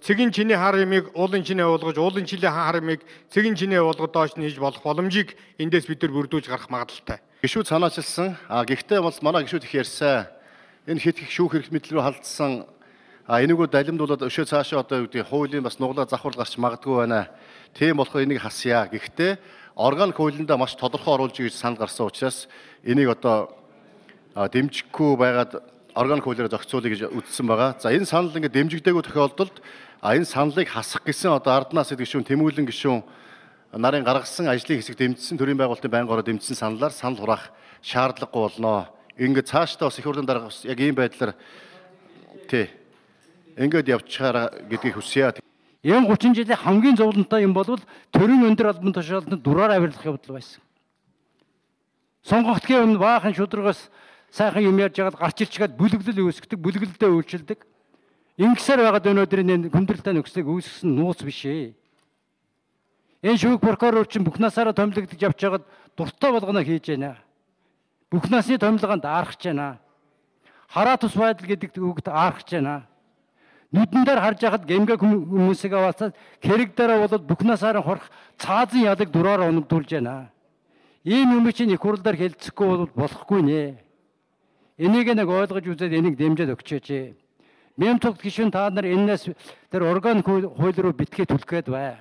цэгэн 0.00 0.32
чиний 0.32 0.56
хар 0.56 0.80
ямыг 0.80 1.12
уулын 1.12 1.44
чинээ 1.44 1.68
уулгаж 1.68 1.96
уулын 2.00 2.24
чиний 2.24 2.48
хар 2.48 2.80
ямыг 2.80 3.04
цэгэн 3.28 3.54
чинээ 3.54 3.84
уулгад 3.84 4.12
доош 4.12 4.32
нь 4.36 4.48
хийж 4.48 4.56
болох 4.56 4.80
боломжийг 4.80 5.36
эндээс 5.60 5.84
бид 5.84 6.00
нар 6.00 6.12
бүрдүүлж 6.16 6.48
гарах 6.48 6.72
магадaltaй. 6.72 7.20
Гişүүд 7.44 7.68
санаачилсан. 7.68 8.36
А 8.48 8.64
гэхдээ 8.64 9.00
бол 9.00 9.12
манай 9.20 9.44
гişүүд 9.44 9.64
их 9.68 9.74
ярьсан. 9.76 10.26
Энэ 10.88 11.00
хит 11.00 11.20
их 11.20 11.28
шүүх 11.28 11.52
хэрэг 11.52 11.68
мэдлэг 11.68 11.92
рүү 11.92 12.04
халдсан. 12.04 12.64
А 13.28 13.44
энийгөө 13.44 13.68
далимдуулаад 13.68 14.24
өшөө 14.24 14.48
цаашаа 14.48 14.80
одоо 14.80 15.04
юу 15.04 15.06
гэдэг 15.12 15.28
хуулийн 15.28 15.62
бас 15.62 15.76
нуглаа 15.76 16.08
завхар 16.08 16.32
гарч 16.32 16.56
магадгүй 16.56 17.04
байна. 17.04 17.28
Тийм 17.76 18.00
болохоор 18.00 18.24
энийг 18.24 18.40
хасъя. 18.40 18.88
Гэхдээ 18.88 19.36
органик 19.76 20.16
хуулиндаа 20.16 20.56
маш 20.56 20.74
тодорхой 20.80 21.14
оруулж 21.14 21.36
гэж 21.36 21.52
санал 21.52 21.76
гарсан 21.76 22.08
учраас 22.08 22.48
энийг 22.82 23.12
одоо 23.12 23.52
дэмжихгүй 24.34 25.16
байгаад 25.16 25.62
органик 25.94 26.24
хуулиараа 26.24 26.50
зохицуулъя 26.50 26.90
гэж 26.90 27.00
үздсэн 27.12 27.46
байгаа. 27.46 27.76
За 27.80 27.92
энэ 27.92 28.06
санал 28.06 28.34
ингээд 28.34 28.56
дэмжигдээгүй 28.56 29.04
тохиолдолд 29.04 29.62
А 30.00 30.16
энэ 30.16 30.24
саналыг 30.24 30.68
хасах 30.68 31.04
гэсэн 31.04 31.36
одоо 31.36 31.60
арднаас 31.60 31.92
гишүүн 31.92 32.24
тэмүүлэн 32.24 32.64
гишүүн 32.64 33.04
нарын 33.76 34.04
гаргасан 34.04 34.48
ажлын 34.48 34.80
хэсэг 34.80 34.96
дэмжсэн 34.96 35.36
төрийн 35.36 35.60
байгуулалтын 35.60 35.92
байнгын 35.92 36.14
ороо 36.16 36.24
дэмжсэн 36.24 36.56
саналаар 36.56 36.92
санал 36.96 37.20
хураах 37.20 37.52
шаардлагагүй 37.84 38.42
болно. 38.48 38.88
Ингээд 39.20 39.52
цаашдаа 39.52 39.92
бас 39.92 39.98
их 40.00 40.04
хурлын 40.08 40.24
дарга 40.24 40.48
яг 40.64 40.80
ийм 40.80 40.96
байдлаар 40.96 41.36
тий 42.48 42.72
ингээд 43.60 43.92
явчихаараа 43.92 44.48
гэдгийг 44.72 44.96
хүсье. 44.96 45.36
Энэ 45.84 46.08
30 46.08 46.32
жилийн 46.32 46.56
хамгийн 46.56 46.96
зовлонтой 46.96 47.44
юм 47.44 47.52
бол 47.52 47.76
төрийн 48.08 48.48
өндөр 48.48 48.72
албан 48.72 48.96
тушаалтанд 48.96 49.44
дураар 49.44 49.76
авирлах 49.76 50.04
явдал 50.04 50.40
байсан. 50.40 50.64
Сонгогдхийн 52.24 52.84
өмнө 52.88 53.00
баахан 53.00 53.36
шударгаас 53.36 53.92
сайхан 54.32 54.64
юм 54.64 54.80
ярьж 54.80 54.96
байгаад 54.96 55.20
гарч 55.20 55.40
ирчгээд 55.44 55.76
бүлэглэл 55.76 56.24
үүсгдэг, 56.24 56.58
бүлэглэлдээ 56.60 57.10
үйлчилдэг. 57.12 57.69
Ингэсээр 58.40 58.80
байгаад 58.80 59.04
өнөөдөр 59.04 59.40
энэ 59.44 59.68
хүндрэлтэй 59.68 60.16
нөхцөлийг 60.16 60.48
үүсгэсэн 60.48 60.88
нууц 60.96 61.20
биш 61.20 61.44
ээ. 61.44 61.76
Энэ 63.20 63.36
шүүх 63.36 63.60
прокурор 63.60 64.08
чинь 64.08 64.24
бүх 64.24 64.40
насаараа 64.40 64.72
томилогдож 64.72 65.20
явж 65.20 65.36
байгаад 65.36 65.64
дуртай 65.92 66.30
болгоно 66.32 66.64
хийж 66.64 66.96
байна. 66.96 67.20
Бүх 68.08 68.32
насны 68.32 68.56
томилгоонд 68.56 69.04
аарахж 69.04 69.44
байна. 69.44 69.76
Хараа 70.72 70.96
тус 70.96 71.12
байдал 71.12 71.44
гэдэг 71.44 71.76
үгд 71.76 72.08
аарахж 72.08 72.48
байна. 72.56 72.88
Нүдэн 73.76 74.08
дээр 74.08 74.20
харж 74.24 74.40
байхад 74.40 74.64
гэмгэ 74.64 74.96
хүмүүсийг 74.96 75.72
аваасаад 75.76 76.16
хэрэг 76.40 76.72
дээр 76.72 76.96
болоод 76.96 77.24
бүх 77.28 77.44
насаараа 77.44 77.84
хорох 77.84 78.08
цаазын 78.40 78.88
ялыг 78.88 79.12
дураараа 79.12 79.52
унагдуулж 79.52 80.00
байна. 80.00 80.32
Ийм 81.04 81.36
юм 81.36 81.44
чинь 81.52 81.76
их 81.76 81.84
хурлаар 81.84 82.16
хэлцэхгүй 82.16 82.66
бол 82.66 82.88
болохгүй 82.96 83.40
нэ. 83.44 83.76
Энийг 84.80 85.12
нэг 85.12 85.28
ойлгож 85.28 85.68
үзээд 85.68 85.92
энийг 85.92 86.16
дэмжиж 86.16 86.48
өгчөөч. 86.56 86.88
Мемтогт 87.80 88.20
гишүүн 88.20 88.52
та 88.52 88.68
нар 88.68 88.84
энэс 88.84 89.32
тэр 89.72 89.88
органик 89.88 90.28
хууль 90.28 90.76
руу 90.76 90.92
битгий 90.92 91.24
түлх 91.24 91.48
гээд 91.48 91.72
бай. 91.72 91.96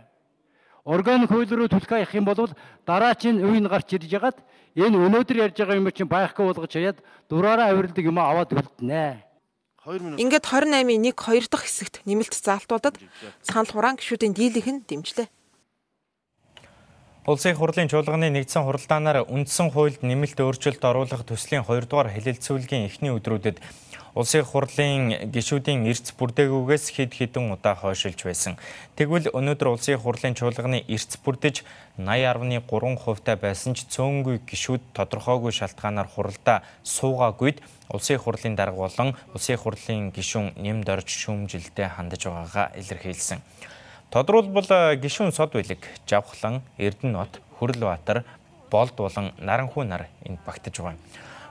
Органик 0.84 1.32
хууль 1.32 1.48
руу 1.48 1.72
түлх 1.72 1.88
явах 1.88 2.12
юм 2.12 2.28
бол 2.28 2.52
дараачийн 2.84 3.40
үеийн 3.40 3.72
гарч 3.72 3.96
ирж 3.96 4.12
ягаад 4.12 4.36
энэ 4.76 5.00
өнөөдөр 5.00 5.40
ярьж 5.48 5.56
байгаа 5.56 5.80
юм 5.80 5.88
чинь 5.96 6.12
байхгүй 6.12 6.52
болгож 6.52 6.74
хаяад 6.76 7.00
дураараа 7.32 7.72
авиралдаг 7.72 8.04
юм 8.04 8.20
аваад 8.20 8.52
үлднэ. 8.52 9.24
Ингээд 10.20 10.44
28-ийн 10.44 11.00
1 11.00 11.16
2 11.16 11.48
дахь 11.48 11.64
хэсэгт 11.64 12.04
нэмэлт 12.04 12.36
заалтуудад 12.36 13.00
санал 13.40 13.72
хураан 13.72 13.96
гишүүдийн 13.96 14.36
дийлэнх 14.36 14.68
нь 14.68 14.84
дэмжлээ. 14.84 15.32
Улсын 17.30 17.54
хурлын 17.54 17.86
чуулганы 17.86 18.34
нэгдсэн 18.34 18.66
хуралдаанаар 18.66 19.30
үндсэн 19.30 19.70
хуульд 19.70 20.02
нэмэлт 20.02 20.42
өөрчлөлт 20.42 20.82
оруулах 20.82 21.22
төслийн 21.30 21.62
2 21.62 21.86
дугаар 21.86 22.10
хэлэлцүүлгийн 22.10 22.90
эхний 22.90 23.14
өдрүүдэд 23.14 23.62
Улсын 24.18 24.42
хурлын 24.42 25.30
гишүүдийн 25.30 25.86
эрц 25.86 26.10
бүрдээгүйгээс 26.18 26.86
хэд 26.90 27.14
хэдэн 27.14 27.54
удаа 27.54 27.78
хойшилж 27.78 28.26
байсан. 28.26 28.58
Тэгвэл 28.98 29.30
өнөөдөр 29.30 29.70
улсын 29.78 30.02
хурлын 30.02 30.34
чуулганы 30.34 30.82
эрц 30.90 31.22
бүрдэж 31.22 31.62
80.3% 32.02 33.22
та 33.22 33.38
байсан 33.38 33.78
ч 33.78 33.86
цөөнгүй 33.94 34.42
гишүүд 34.50 34.98
тодорхойгүй 34.98 35.54
шалтгаанаар 35.54 36.10
хуралдаа 36.10 36.66
суугаагүйд 36.82 37.62
улсын 37.94 38.18
хурлын 38.18 38.58
дарга 38.58 38.90
болон 38.90 39.14
улсын 39.38 39.62
хурлын 39.62 40.10
гишүүн 40.18 40.58
нэмд 40.58 40.90
орж 40.90 41.14
шүүмжилдээ 41.14 41.94
хандаж 41.94 42.26
байгаагаа 42.26 42.74
илэрхийлсэн. 42.74 43.38
Тодруулбал 44.10 44.66
гишүүн 44.98 45.30
сод 45.30 45.54
билэг, 45.54 45.86
Жавхлан, 46.10 46.64
Эрдэнэт, 46.82 47.42
Хөрлбаатар, 47.60 48.24
Болд 48.72 48.96
болон 48.98 49.34
Наранхуу 49.38 49.84
нар 49.84 50.10
энд 50.26 50.40
багтаж 50.46 50.82
байгаа 50.82 50.98
юм. 50.98 51.02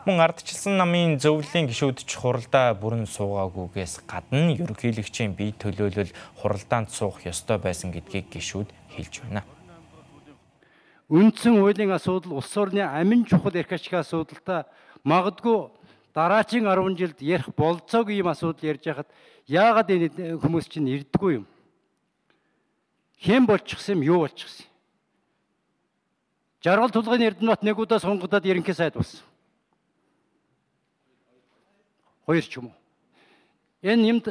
Мөн 0.06 0.18
ардчилсан 0.26 0.74
намын 0.74 1.20
зөвлөлийн 1.22 1.70
гишүүд 1.70 2.02
ч 2.02 2.18
хуралдаа 2.18 2.74
бүрэн 2.74 3.06
суугаагүйгээс 3.06 4.02
гадна 4.10 4.50
ерөнхийлөгчийн 4.58 5.38
бие 5.38 5.54
төлөөлөл 5.54 6.10
хуралдаанд 6.42 6.90
суух 6.90 7.22
ёстой 7.22 7.62
байсан 7.62 7.94
гэдгийг 7.94 8.26
гишүүд 8.34 8.74
хэлж 8.90 9.22
байна. 9.22 9.46
Үндсэн 11.06 11.62
хуулийн 11.62 11.94
асуудал 11.94 12.42
улс 12.42 12.56
орны 12.58 12.82
амин 12.82 13.22
чухал 13.22 13.54
эрх 13.54 13.70
ашигын 13.70 14.02
асуудалтай 14.02 14.66
магадгүй 15.06 15.70
дараагийн 16.10 16.66
10 16.66 16.98
жилд 16.98 17.22
ярих 17.22 17.54
болцоогүй 17.54 18.18
юм 18.18 18.34
асуудал 18.34 18.66
ярьж 18.66 18.82
хахад 18.82 19.08
яагаад 19.46 19.94
энэ 19.94 20.42
хүмүүс 20.42 20.66
чинь 20.66 20.90
ирдэггүй 20.90 21.38
юм? 21.38 21.46
Хэн 23.18 23.46
болчихсон 23.46 23.98
юм, 23.98 24.02
юу 24.02 24.18
болчихсон? 24.22 24.66
Жаргал 26.62 26.90
тулгын 26.90 27.22
Эрдэнэт 27.22 27.62
нэг 27.62 27.78
удаа 27.78 27.98
сонгогдоод 27.98 28.46
ерөнхий 28.46 28.75
сайд 28.75 28.94
болсон. 28.94 29.20
Хоёр 32.26 32.42
ч 32.42 32.56
юм 32.58 32.70
уу. 32.70 32.76
Энэ 33.82 34.02
нэмт 34.02 34.26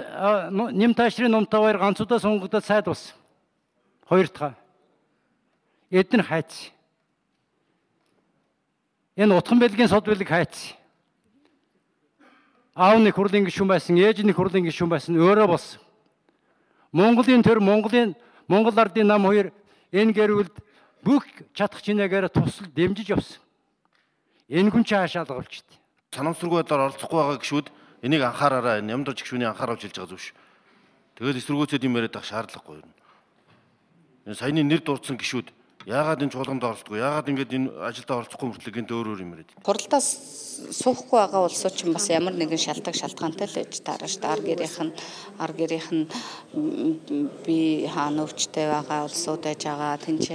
нэм 0.76 0.94
таашрын 0.94 1.32
номтой 1.32 1.60
хоёр 1.60 1.78
ганц 1.78 2.00
удаа 2.00 2.20
сонгогдоод 2.20 2.66
сайд 2.66 2.86
болсон. 2.86 3.16
Хоёр 4.08 4.28
дахь. 4.30 4.56
Эдэн 5.90 6.24
хайц. 6.24 6.72
Энэ 9.16 9.36
утхан 9.36 9.60
бэлгийн 9.60 9.88
сод 9.88 10.06
бэлэг 10.06 10.28
хайц. 10.28 10.76
аав 12.78 13.02
нэг 13.02 13.16
хурлын 13.16 13.46
гишүүн 13.50 13.68
байсан, 13.74 13.98
ээж 13.98 14.22
нэг 14.22 14.38
хурлын 14.38 14.70
гишүүн 14.70 14.92
байсан, 14.94 15.18
өөрөө 15.18 15.48
болсон. 15.50 15.82
Монголын 16.94 17.42
төр 17.42 17.58
Монголын 17.58 18.14
Монгол 18.48 18.80
ардын 18.80 19.08
нам 19.08 19.28
хоёр 19.28 19.52
энэ 19.92 20.16
гэрүүлд 20.16 20.56
бүх 21.04 21.28
чадах 21.54 21.84
чинээгээр 21.84 22.32
тусал 22.32 22.68
дэмжиж 22.72 23.12
явсан. 23.12 23.44
Энэ 24.48 24.72
хүн 24.72 24.84
чаашаал 24.88 25.28
голчт. 25.28 25.68
Санамсаргуудаар 26.16 26.88
оролцохгүй 26.88 27.20
байгаа 27.20 27.40
гişүүд 27.44 27.68
энийг 28.08 28.24
анхаараарай. 28.24 28.80
Нямдарч 28.82 29.24
гişүүний 29.28 29.48
анхааруулж 29.52 29.84
хэлж 29.84 29.96
байгаа 30.00 30.12
зүйл 30.16 30.26
шүү. 30.32 30.36
Тэгээд 31.20 31.40
эсэргүүцэд 31.44 31.84
юм 31.84 31.98
яриад 32.00 32.16
байх 32.16 32.28
шаардлагагүй 32.30 32.80
юм. 32.80 32.92
Энэ 34.24 34.40
саяны 34.40 34.64
нэр 34.64 34.82
дурдсан 34.86 35.20
гişүүд 35.20 35.52
Яагаад 35.88 36.20
энэ 36.20 36.36
чуулганд 36.36 36.68
оролцдоггүй? 36.68 37.00
Яагаад 37.00 37.32
ингэж 37.32 37.52
энэ 37.56 37.72
ажилд 37.80 38.12
оролцохгүй 38.12 38.48
мөртлөө 38.52 38.76
гинт 38.76 38.92
өөр 38.92 39.08
өөр 39.08 39.24
юм 39.24 39.32
яриад. 39.40 39.56
Хуралдаас 39.64 40.08
суухгүй 40.76 41.16
байгаа 41.16 41.48
улсууд 41.48 41.76
ч 41.80 41.88
бас 41.88 42.12
ямар 42.12 42.36
нэгэн 42.36 42.60
шалтгаан 42.60 42.92
шалтгаантай 42.92 43.48
л 43.48 43.56
байж 43.56 43.80
таарна 43.88 44.12
шүү 44.12 44.20
дээ. 44.20 44.36
Ар 44.36 44.42
гэрийнх 44.44 44.80
нь 44.84 44.92
ар 45.40 45.52
гэрийнх 45.56 45.92
нь 45.96 46.04
би 47.48 47.88
хаана 47.88 48.28
өвчтэй 48.28 48.68
байгаа 48.68 49.08
улсууд 49.08 49.48
байж 49.48 49.64
байгаа. 49.64 49.96
Тинч 50.04 50.28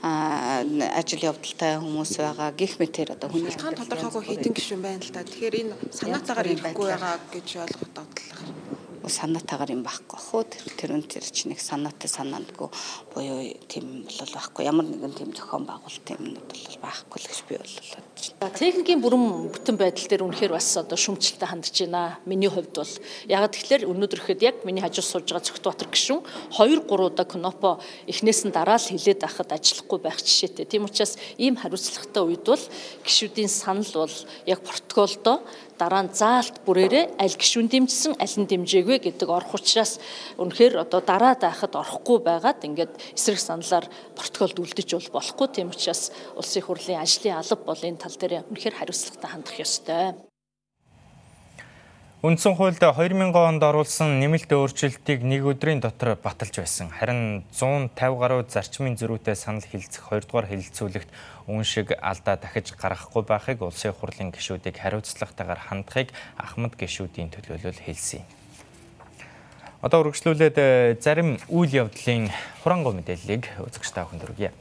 ажил 0.00 1.28
явдалтай 1.28 1.76
хүмүүс 1.76 2.12
байгаа. 2.16 2.56
Гих 2.56 2.80
мэтэр 2.80 3.20
одоо 3.20 3.28
хүний 3.28 3.52
хаан 3.52 3.76
тодорхойгүй 3.76 4.24
хитэн 4.32 4.56
гişүн 4.56 4.80
байна 4.80 5.04
л 5.04 5.12
да. 5.12 5.28
Тэгэхээр 5.28 5.60
энэ 5.60 5.74
санаатаагаар 5.92 6.56
ирэхгүй 6.56 6.88
байгаа 6.88 7.20
гэж 7.36 7.48
ойлгох 7.68 7.92
дагдлаа 7.92 8.65
санаатаагаар 9.10 9.72
юм 9.72 9.82
байхгүй 9.86 10.18
хөө 10.18 10.42
тэр 10.76 10.94
өн 10.98 11.04
тэр 11.06 11.22
чи 11.22 11.46
нэг 11.46 11.62
санаатай 11.62 12.10
санаандгүй 12.10 12.68
буюу 13.14 13.54
тийм 13.70 14.02
бол 14.02 14.32
байхгүй 14.34 14.66
ямар 14.66 14.86
нэгэн 14.86 15.14
тийм 15.14 15.30
зохион 15.30 15.64
байгуулалт 15.66 16.10
юмнууд 16.10 16.50
бол 16.50 16.78
байхгүй 16.82 17.18
л 17.22 17.28
гэж 17.30 17.40
би 17.46 17.54
бол 17.56 17.76
бодож 17.94 18.24
байна. 18.36 18.58
Техникийн 18.58 19.00
бүрэн 19.00 19.24
бүтэн 19.54 19.76
байдал 19.78 20.08
дээр 20.10 20.26
үнэхээр 20.26 20.52
бас 20.58 20.68
одоо 20.76 20.98
шүмжлэлтэй 20.98 21.48
хандж 21.48 21.70
байна. 21.86 22.18
Миний 22.26 22.50
хувьд 22.50 22.74
бол 22.74 22.92
яг 23.30 23.46
тэгэхээр 23.54 23.86
өнөөдөр 23.86 24.20
ихэд 24.26 24.42
яг 24.42 24.56
миний 24.66 24.82
хажууд 24.82 25.06
сууж 25.06 25.26
байгаа 25.30 25.46
Цогтбаатар 25.46 25.88
гишүүн 25.88 26.20
2 26.58 26.84
3 26.90 27.06
удаа 27.06 27.26
Кнопо 27.26 27.78
эхнээс 28.10 28.42
нь 28.46 28.54
дараа 28.54 28.76
л 28.76 28.90
хилээд 28.90 29.22
байхад 29.22 29.54
ажиллахгүй 29.54 29.98
байх 30.02 30.18
жишээтэй. 30.18 30.66
Тийм 30.66 30.90
учраас 30.90 31.14
ийм 31.38 31.54
хариуцлагатай 31.54 32.22
үед 32.26 32.44
бол 32.44 32.64
гишүүдийн 33.06 33.50
санал 33.50 33.92
бол 33.94 34.16
яг 34.46 34.60
протоколдоо 34.66 35.46
дараа 35.78 36.02
нь 36.04 36.12
заалт 36.12 36.56
бүрээрээ 36.66 37.20
аль 37.22 37.36
гişүн 37.36 37.68
дэмжсэн 37.72 38.12
аль 38.18 38.36
нь 38.40 38.48
дэмжээгүй 38.50 38.98
гэдэг 39.04 39.28
орох 39.28 39.54
учраас 39.54 40.00
үнэхээр 40.40 40.82
одоо 40.84 41.00
дараа 41.00 41.34
дайхад 41.36 41.76
орохгүй 41.76 42.18
байгаад 42.24 42.64
ингээд 42.64 42.92
эсрэг 43.16 43.40
саналаар 43.40 43.86
протоколд 44.16 44.56
үлдэж 44.58 44.88
бол 44.96 45.20
болохгүй 45.20 45.48
тийм 45.52 45.68
учраас 45.70 46.10
улсын 46.34 46.64
хурлын 46.64 47.04
ажлын 47.04 47.38
алба 47.38 47.64
бол 47.70 47.82
энэ 47.84 48.02
тал 48.02 48.16
дээр 48.16 48.48
үнэхээр 48.50 48.78
хариуцлагатай 48.80 49.30
хандах 49.30 49.56
ёстой. 49.60 50.25
Үндсэн 52.24 52.56
хуульд 52.56 52.80
2000 52.80 53.28
онд 53.36 53.60
оруулсан 53.60 54.16
нэмэлт 54.16 54.48
өөрчлөлтийг 54.48 55.20
нэг 55.20 55.52
өдрийн 55.52 55.84
дотор 55.84 56.16
баталж 56.16 56.64
байсан. 56.64 56.88
Харин 56.88 57.44
150 57.52 57.92
гаруй 57.92 58.40
зарчмын 58.48 58.96
зөрүүтэй 58.96 59.36
санал 59.36 59.60
хэлцэх 59.60 60.00
2 60.08 60.24
дугаар 60.24 60.48
хэлэлцүүлэгт 60.48 61.12
үн 61.44 61.60
шиг 61.60 61.92
алдаа 62.00 62.40
дахиж 62.40 62.72
гаргахгүй 62.72 63.20
байхыг 63.20 63.60
улсын 63.60 63.92
хурлын 63.92 64.32
гишүүдийг 64.32 64.80
хариуцлагатайгаар 64.80 65.60
хандахыг 65.60 66.08
Ахмад 66.40 66.80
гишүүдийн 66.80 67.28
төлөөлөл 67.36 67.84
хэлсэн. 67.84 68.24
Одоо 69.84 70.08
үргэлжлүүлээд 70.08 70.56
э, 70.56 70.96
зарим 70.96 71.36
үйл 71.52 71.84
явдлын 71.84 72.32
хурангуй 72.64 72.96
мэдээллийг 72.96 73.60
үзэгч 73.60 73.92
та 73.92 74.08
бүхэнд 74.08 74.24
хүргье. 74.24 74.56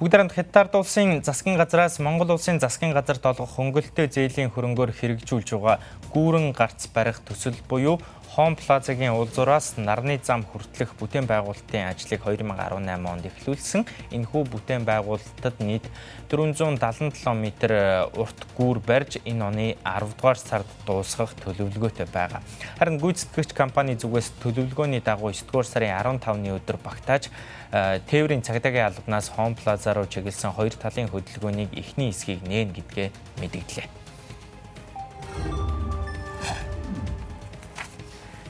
Бүгд 0.00 0.14
хамт 0.16 0.32
Хятад 0.32 0.72
улсын 0.80 1.20
засгийн 1.20 1.58
газраас 1.60 1.98
Монгол 2.00 2.32
улсын 2.32 2.56
засгийн 2.56 2.94
газарт 2.96 3.20
олгох 3.20 3.52
хөнгөлөлтөө 3.52 4.08
зээлийн 4.08 4.48
хөрөнгөөр 4.48 4.96
хэрэгжүүлж 4.96 5.52
байгаа 5.52 5.76
гүүрэн 6.16 6.56
гарц 6.56 6.88
барих 6.88 7.20
төсөл 7.20 7.52
буюу 7.68 8.00
Home 8.36 8.54
Plaza-гийн 8.54 9.10
уулзуураас 9.10 9.74
нарны 9.74 10.14
зам 10.22 10.44
хүртэлх 10.46 10.94
бүтээн 11.02 11.26
байгуулалтын 11.26 11.90
ажлыг 11.90 12.22
2018 12.22 13.02
онд 13.10 13.26
эхлүүлсэн. 13.26 13.82
Энэхүү 14.14 14.42
бүтээн 14.54 14.86
байгуулалтад 14.86 15.58
нийт 15.58 15.82
477 16.30 17.26
м 17.26 17.50
урт 18.14 18.38
гүүр 18.54 18.78
барьж 18.86 19.18
энэ 19.26 19.42
оны 19.42 19.66
10 19.82 20.14
дугаар 20.14 20.38
сард 20.38 20.70
дуусгах 20.86 21.34
төлөвлөгөөтэй 21.42 22.06
байгаа. 22.06 22.38
Харин 22.78 23.02
гүйцэтгэгч 23.02 23.50
компани 23.50 23.98
зүгээс 23.98 24.38
төлөвлөгөөний 24.38 25.02
дагуу 25.02 25.34
9 25.34 25.50
дугаар 25.50 25.66
сарын 25.66 25.90
15-ны 25.98 26.54
өдөр 26.54 26.78
багтааж 26.78 27.34
э, 27.74 27.98
тээврийн 28.06 28.46
цагдаагийн 28.46 28.94
албанаас 28.94 29.34
Home 29.34 29.58
Plaza 29.58 29.90
руу 29.90 30.06
чиглэсэн 30.06 30.54
хоёр 30.54 30.78
талын 30.78 31.10
хөдөлгөөнийг 31.10 31.74
эхний 31.74 32.14
хэсгийг 32.14 32.46
нээн 32.46 32.78
гэдгээ 32.78 33.10
мэдгдлээ. 33.42 33.90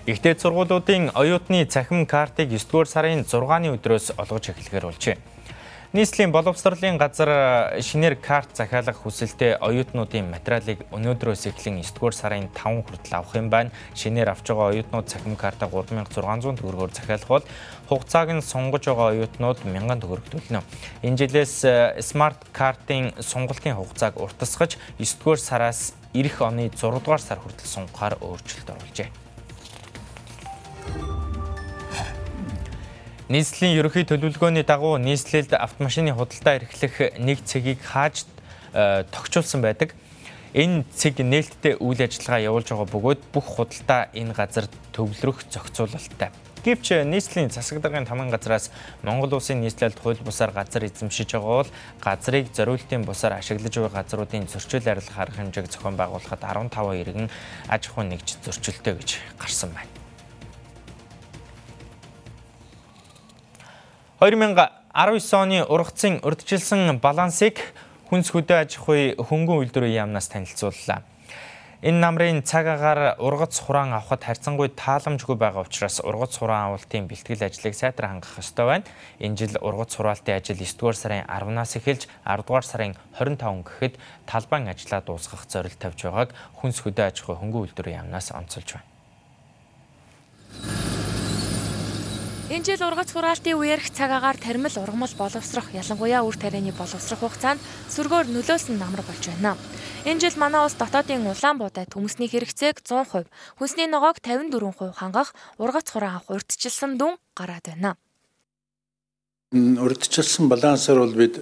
Ихтэй 0.07 0.33
сургуулиудын 0.33 1.11
оюутны 1.13 1.67
цахим 1.67 2.07
картыг 2.07 2.49
9 2.49 2.73
дугаар 2.73 2.89
сарын 2.89 3.21
6-ны 3.21 3.69
өдрөөс 3.77 4.17
олгож 4.17 4.49
эхлэхээр 4.49 4.89
болжээ. 4.89 5.17
Нийслэлийн 5.93 6.33
боловсролын 6.33 6.97
газар 6.97 7.77
шинээр 7.85 8.17
карт 8.17 8.57
захиалах 8.57 8.97
хүсэлтэд 8.97 9.61
оюутнуудын 9.61 10.25
материалыг 10.33 10.89
өнөөдрөөс 10.89 11.53
эхлэн 11.53 11.85
9 11.85 11.93
дугаар 11.93 12.17
сарын 12.17 12.49
5 12.49 12.81
хүртэл 12.89 13.13
авах 13.13 13.37
юм 13.37 13.53
байна. 13.53 13.77
Шинээр 13.93 14.33
авч 14.33 14.49
байгаа 14.49 14.73
оюутнууд 14.73 15.05
цахим 15.05 15.37
картаа 15.37 15.69
3600 15.69 16.57
төгрөгөөр 16.57 16.93
захиалах 16.97 17.29
бол 17.29 17.45
хугацааг 17.93 18.41
нь 18.41 18.41
сунгаж 18.41 18.89
байгаа 18.89 19.13
оюутнууд 19.13 19.69
1000 19.69 20.01
төгрөг 20.01 20.27
төлнө. 20.33 20.65
Энэ 21.05 21.19
жилээс 21.29 21.55
смарт 22.01 22.41
картын 22.57 23.13
сунгалтын 23.21 23.77
хугацааг 23.77 24.17
уртасгаж 24.17 24.81
9 24.97 25.21
дугаар 25.21 25.41
сараас 25.45 25.93
эх 26.17 26.41
оны 26.41 26.73
6 26.73 27.05
дугаар 27.05 27.21
сар 27.21 27.37
хүртэл 27.37 27.69
сунгахаар 27.69 28.17
өөрчлөлт 28.25 28.73
оруулжээ. 28.73 29.30
Нийслэлийн 33.31 33.79
ерөнхий 33.79 34.03
төлөвлөгөөний 34.03 34.66
дагуу 34.66 34.98
нийслэлд 34.98 35.55
автомашины 35.55 36.11
худалдаа 36.11 36.59
эрхлэх 36.59 37.14
нэг 37.22 37.38
цэгийг 37.46 37.79
хааж 37.79 38.26
э, 38.74 39.07
тогтчулсан 39.07 39.62
байдаг. 39.62 39.94
Энэ 40.50 40.83
цэг 40.90 41.22
нээлттэй 41.22 41.79
үйл 41.79 42.03
ажиллагаа 42.03 42.42
явуулж 42.42 42.74
байгаа 42.74 42.90
бөгөөд 42.90 43.20
бүх 43.31 43.46
худалдаа 43.55 44.11
энэ 44.18 44.35
газар 44.35 44.66
төвлөрөх 44.90 45.46
зохицуулалттай. 45.46 46.35
Гэвч 46.66 47.07
нийслэлийн 47.07 47.55
засаг 47.55 47.79
даргын 47.79 48.03
тамган 48.03 48.35
газраас 48.35 48.74
Монгол 49.07 49.38
улсын 49.38 49.62
нийслэлд 49.62 50.03
хууль 50.03 50.18
бусаар 50.26 50.50
газар 50.50 50.90
эзэмшиж 50.90 51.38
байгаа 51.38 51.62
бол 51.62 51.70
газрыг 52.03 52.50
зориултын 52.50 53.07
бусаар 53.07 53.38
ашиглаж 53.38 53.79
буй 53.79 53.88
газруудын 53.94 54.50
зөрчил 54.50 54.85
арилгах 54.90 55.18
арга 55.22 55.38
хэмжээг 55.38 55.70
зохион 55.70 55.94
байгуулахад 55.94 56.42
15 56.42 56.98
иргэн 56.98 57.31
аж 57.70 57.83
ахуй 57.88 58.05
нэгж 58.11 58.42
зөрчилтэй 58.44 58.98
гэж 58.98 59.11
гарсан 59.38 59.70
байна. 59.70 60.00
2019 64.21 65.33
оны 65.33 65.63
ургацын 65.65 66.19
урдчилсан 66.21 66.99
балансыг 67.01 67.57
хүнс 68.11 68.29
хөдөө 68.35 68.59
аж 68.61 68.77
ахуй 68.77 69.17
хөнгөн 69.17 69.65
үйлдвэрийн 69.65 69.97
яамнаас 70.05 70.29
танилцууллаа. 70.29 71.01
Энэ 71.81 72.05
намрын 72.05 72.45
цаг 72.45 72.69
агаар 72.69 73.17
ургац 73.17 73.57
хураан 73.65 73.97
авахд 73.97 74.21
харьцангуй 74.21 74.69
тааламжгүй 74.77 75.41
байгаа 75.41 75.65
учраас 75.65 76.05
ургац 76.05 76.37
хураан 76.37 76.69
авалтын 76.69 77.09
бэлтгэл 77.09 77.49
ажлыг 77.49 77.73
сайтар 77.73 78.13
хангах 78.13 78.37
ёстой 78.37 78.67
байна. 78.69 78.85
Энэ 79.25 79.41
жил 79.41 79.57
ургац 79.57 79.97
хураалтын 79.97 80.37
ажил 80.37 80.61
9 80.61 80.77
дугаар 80.77 81.01
сарын 81.01 81.25
10-наас 81.25 81.81
эхэлж 81.81 82.05
10 82.29 82.45
дугаар 82.45 82.67
сарын 82.69 82.93
25 83.17 83.65
гэхэд 83.65 83.97
талбайн 84.29 84.69
ажлаа 84.69 85.01
дуусгах 85.01 85.49
зорилт 85.49 85.81
тавьж 85.81 86.05
байгааг 86.05 86.37
хүнс 86.61 86.85
хөдөө 86.85 87.09
аж 87.09 87.25
ахуй 87.25 87.41
хөнгөн 87.41 87.73
үйлдвэрийн 87.73 88.05
яамнаас 88.05 88.37
онцолж 88.37 88.77
байна. 88.77 88.85
Энэ 92.51 92.67
жил 92.67 92.83
ургац 92.83 93.15
хураалтын 93.15 93.55
үеэрх 93.55 93.95
цагаагаар 93.95 94.35
тармил 94.35 94.75
ургамал 94.75 95.15
боловсрох 95.15 95.71
ялангуяа 95.71 96.27
үр 96.27 96.35
тарианы 96.35 96.75
боловсрох 96.75 97.23
хугацаанд 97.23 97.63
сөргөөр 97.95 98.27
нөлөөсөн 98.27 98.75
намар 98.75 99.07
болж 99.07 99.23
байна. 99.23 99.55
Энэ 100.03 100.19
жил 100.19 100.35
манай 100.35 100.67
улс 100.67 100.75
дотоодын 100.75 101.31
улаан 101.31 101.63
буудай 101.63 101.87
төмөсний 101.87 102.27
хэрэгцээг 102.27 102.83
100%, 102.83 103.31
хүнсний 103.55 103.87
ногоог 103.87 104.19
54% 104.19 104.99
хангах 104.99 105.31
ургац 105.63 105.95
хураа 105.95 106.19
авах 106.19 106.43
урьдчилсан 106.43 106.99
дүн 106.99 107.23
гараад 107.39 107.71
байна. 107.71 107.95
Урьдчилсан 109.55 110.51
балансаар 110.51 111.07
бол 111.07 111.15
бид 111.15 111.39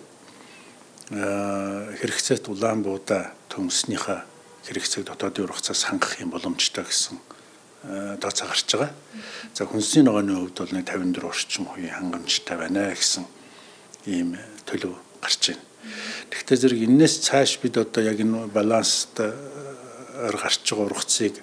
хэрэгцээт 1.08 2.52
улаан 2.52 2.84
буудаа 2.84 3.32
төмөснийхээ 3.48 4.20
хэрэгцээг 4.68 5.08
дотоодын 5.08 5.48
ургацаас 5.48 5.88
хангах 5.88 6.20
юм 6.20 6.36
боломжтой 6.36 6.84
гэсэн 6.84 7.16
тооцоо 7.82 8.48
гарч 8.48 8.66
байгаа. 8.74 8.92
За 9.54 9.66
хүнсний 9.66 10.02
ногооны 10.02 10.34
хувьд 10.34 10.58
бол 10.58 10.72
54 10.72 11.24
орчим 11.24 11.66
хувийн 11.66 11.94
хангамжтай 11.94 12.56
байна 12.58 12.90
гэсэн 12.90 13.24
ийм 14.06 14.36
төлөв 14.66 14.98
гарч 15.22 15.54
байна. 15.54 15.62
Тэгэхдээ 16.30 16.58
зэрэг 16.58 16.80
энэс 16.90 17.14
цааш 17.22 17.58
бид 17.62 17.78
одоо 17.78 18.02
яг 18.02 18.18
энэ 18.20 18.46
баланст 18.50 19.14
гарч 19.18 20.64
байгаа 20.66 20.86
ургацыг 20.90 21.34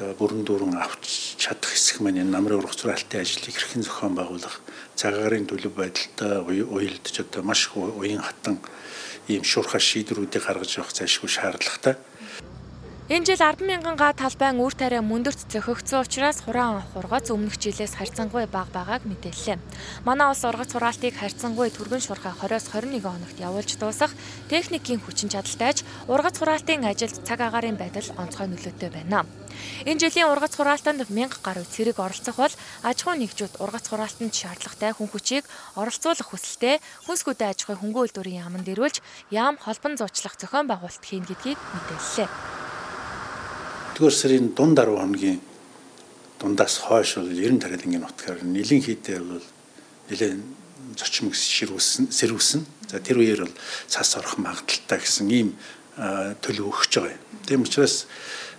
одоо 0.00 0.16
бүрэн 0.16 0.42
дүүрэн 0.48 0.80
авч 0.80 1.36
чадах 1.36 1.76
хэсэг 1.76 2.00
маань 2.00 2.24
энэ 2.24 2.32
намрын 2.32 2.64
ургацралтын 2.64 3.20
ажлыг 3.20 3.52
хэрхэн 3.52 3.84
зохион 3.84 4.16
байгуулах, 4.16 4.64
цагаарын 4.96 5.44
төлөв 5.44 5.76
байдалтай 5.76 6.40
уялдж 6.40 7.20
одоо 7.20 7.42
маш 7.44 7.68
уян 7.76 8.24
хатан 8.24 8.56
ийм 9.28 9.44
шуурхай 9.44 9.80
шийдвэрүүдийг 9.80 10.40
гаргаж 10.40 10.80
явах 10.80 10.96
зайлшгүй 10.96 11.28
шаардлагатай. 11.28 12.00
Энэ 13.10 13.26
жил 13.26 13.42
100000 13.42 13.98
га 13.98 14.14
талбайн 14.14 14.62
үр 14.62 14.70
тариа 14.70 15.02
мөндөрт 15.02 15.50
зөхөгцсөн 15.50 16.06
учраас 16.06 16.46
хураан 16.46 16.78
хургац 16.94 17.34
өмнөх 17.34 17.58
жилээс 17.58 17.98
харьцангуй 17.98 18.46
бага 18.46 18.70
байгааг 18.70 19.02
мэдээллээ. 19.02 19.58
Манай 20.06 20.30
улс 20.30 20.46
ургац 20.46 20.70
хураалтыг 20.78 21.18
харьцангуй 21.18 21.74
түргэн 21.74 22.06
шуурхай 22.06 22.30
20-с 22.38 22.70
21 22.70 23.02
хоногт 23.02 23.34
явуулж 23.42 23.82
дуусах 23.82 24.14
техникийн 24.46 25.02
хүчин 25.02 25.26
чадалтайч 25.26 25.82
ургац 26.06 26.38
хураалтын 26.38 26.86
ажилд 26.86 27.26
цаг 27.26 27.42
агаарын 27.42 27.74
байдал 27.74 28.06
онцгой 28.14 28.46
нөлөөтэй 28.46 28.94
байна. 28.94 29.26
Энэ 29.90 30.06
жилийн 30.06 30.30
ургац 30.30 30.54
хураалтанд 30.54 31.02
1000 31.10 31.34
гаруй 31.42 31.66
цэрэг 31.66 31.98
оролцох 31.98 32.38
бол 32.38 32.54
аж 32.86 32.98
ахуй 33.02 33.18
нэгжүүд 33.26 33.58
ургац 33.58 33.90
хураалтанд 33.90 34.38
шаардлагатай 34.38 34.94
хүн 34.94 35.10
хүчийг 35.10 35.50
оролцуулах 35.74 36.30
хүсэлтэй 36.30 36.78
хүнс 37.10 37.26
хөдөө 37.26 37.48
аж 37.50 37.58
ахуй 37.66 37.74
хөнгөн 37.74 38.02
үйлдвэрийн 38.06 38.46
яамд 38.46 38.70
ирүүлж 38.70 39.02
яам 39.34 39.58
холбон 39.58 39.98
зуучлах 39.98 40.38
зохион 40.38 40.70
байгуулалт 40.70 41.02
хийн 41.02 41.26
гэдгийг 41.26 41.58
мэдээллээ. 41.58 42.59
1-р 44.00 44.14
сарын 44.16 44.48
дунд 44.56 44.78
10 44.80 44.96
хоногийн 44.96 45.40
дундаас 46.40 46.78
хойш 46.80 47.20
бол 47.20 47.28
90 47.28 47.60
тариалангийн 47.60 48.00
нутгаар 48.00 48.40
нэлен 48.40 48.80
хийдэ 48.80 49.20
бол 49.20 49.44
нэлен 50.08 50.40
зочмог 50.96 51.36
ширүүлсэн 51.36 52.08
сэрүүлсэн. 52.08 52.64
За 52.88 52.96
тэр 53.04 53.20
үеэр 53.20 53.44
бол 53.44 53.54
цас 53.92 54.16
орох 54.16 54.40
магадaltaй 54.40 55.04
гэсэн 55.04 55.28
ийм 55.28 55.52
төлөв 56.40 56.72
өгч 56.72 56.96
байгаа 56.96 57.12
юм. 57.12 57.20
Тийм 57.44 57.60
учраас 57.68 58.08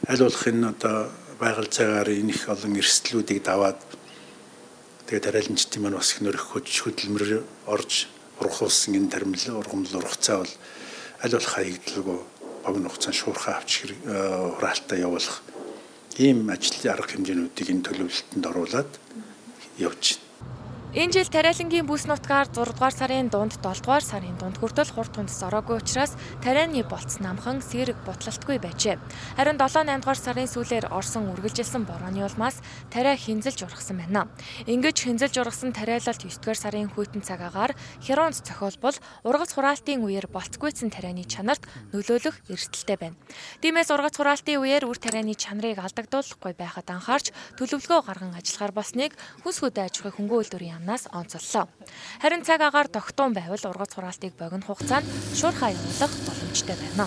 аль 0.06 0.21
болох 0.21 0.45
энэ 0.45 0.69
одоо 0.77 1.10
байгаль 1.41 1.73
цагаар 1.73 2.10
энэ 2.13 2.38
их 2.38 2.45
олон 2.45 2.77
эрсдлүүдийг 2.77 3.41
даваад 3.41 3.82
тэгээд 5.10 5.25
тариаланчдын 5.25 5.82
маань 5.82 5.97
бас 5.97 6.13
их 6.13 6.21
нөрөх 6.21 6.54
хөдөлмөр 6.54 7.41
орж 7.65 8.06
ургуулсан 8.38 8.93
энэ 8.93 9.10
тармил 9.10 9.58
ургамал 9.58 10.06
ургацаа 10.06 10.45
бол 10.45 10.54
аль 11.25 11.34
болох 11.34 11.49
хаягдлаггүй 11.49 12.21
богино 12.65 12.89
хугацаанд 12.89 13.17
шуурхай 13.17 13.54
авч 13.56 13.71
хураалтаа 14.06 14.97
явуулах 14.97 15.41
ийм 16.17 16.50
ажил 16.50 16.91
арга 16.91 17.08
хэмжээнүүдийг 17.12 17.69
энэ 17.71 17.86
төлөвлөлтөнд 17.88 18.45
оруулаад 18.45 18.91
явж 19.78 20.04
байна. 20.17 20.31
Энэ 20.91 21.15
жил 21.15 21.32
тариалангийн 21.32 21.88
бүс 21.88 22.04
нутгаар 22.04 22.51
6 22.51 22.75
дугаар 22.75 22.91
сарын 22.91 23.32
дунд 23.32 23.56
7 23.63 23.80
дугаар 23.80 24.04
сарын 24.04 24.36
дунд 24.36 24.60
хүртэл 24.60 24.91
хурд 24.91 25.15
тундс 25.15 25.39
ороогүй 25.39 25.80
учраас 25.80 26.19
тарианы 26.43 26.84
болц 26.84 27.23
намхан 27.23 27.63
сэрэг 27.63 27.95
бутлалтгүй 28.04 28.60
байжээ. 28.60 28.99
Харин 29.39 29.56
7 29.56 29.88
8 29.88 30.04
дугаар 30.04 30.19
сарын 30.19 30.51
сүүлээр 30.51 30.91
орсон 30.91 31.32
үргэлжилсэн 31.32 31.88
борооны 31.88 32.27
улмаас 32.27 32.60
тариа 32.91 33.15
хинзэлж 33.15 33.71
ургасан 33.71 34.04
байна. 34.04 34.27
Ингэж 34.67 35.08
хинзэлж 35.08 35.39
ургасан 35.39 35.71
тариалалт 35.71 36.27
9 36.27 36.43
дугаар 36.43 36.60
сарын 36.60 36.91
хүйтэн 36.91 37.23
цагаагаар 37.23 37.71
хероонд 38.04 38.43
цохиолбол 38.43 38.99
ургац 39.23 39.56
хураалтын 39.56 40.04
үеэр 40.04 40.27
болцгүйсэн 40.27 40.91
тарианы 40.91 41.23
чанарт 41.23 41.71
нөлөөлөх 41.95 42.51
эрсдэлтэй 42.51 42.99
байна. 42.99 43.15
Тиймээс 43.63 43.95
ургац 43.95 44.19
хураалтын 44.19 44.60
үеэр 44.60 44.84
үр 44.91 44.99
тарианы 44.99 45.39
чанарыг 45.39 45.80
алдагдуулахгүй 45.80 46.51
байхад 46.51 46.91
анхаарч 46.91 47.32
төлөвлөгөө 47.56 47.99
гарган 48.04 48.36
ажиллахаар 48.36 48.75
болсныг 48.75 49.15
хүс 49.47 49.63
хөдөө 49.63 49.88
аж 49.88 49.95
ахуй 50.04 50.12
хөнгөн 50.19 50.39
үйлдвэрийн 50.43 50.81
амнаас 50.82 51.08
онцоллоо. 51.13 51.70
Харин 52.22 52.41
цаг 52.41 52.62
агаар 52.62 52.88
тогтун 52.89 53.34
байвал 53.34 53.62
ургац 53.70 53.94
хураалтыг 53.94 54.34
богино 54.34 54.65
хугацаанд 54.65 55.06
шуурхай 55.38 55.78
явуулах 55.78 56.13
боломжтой 56.26 56.76
байна. 56.76 57.06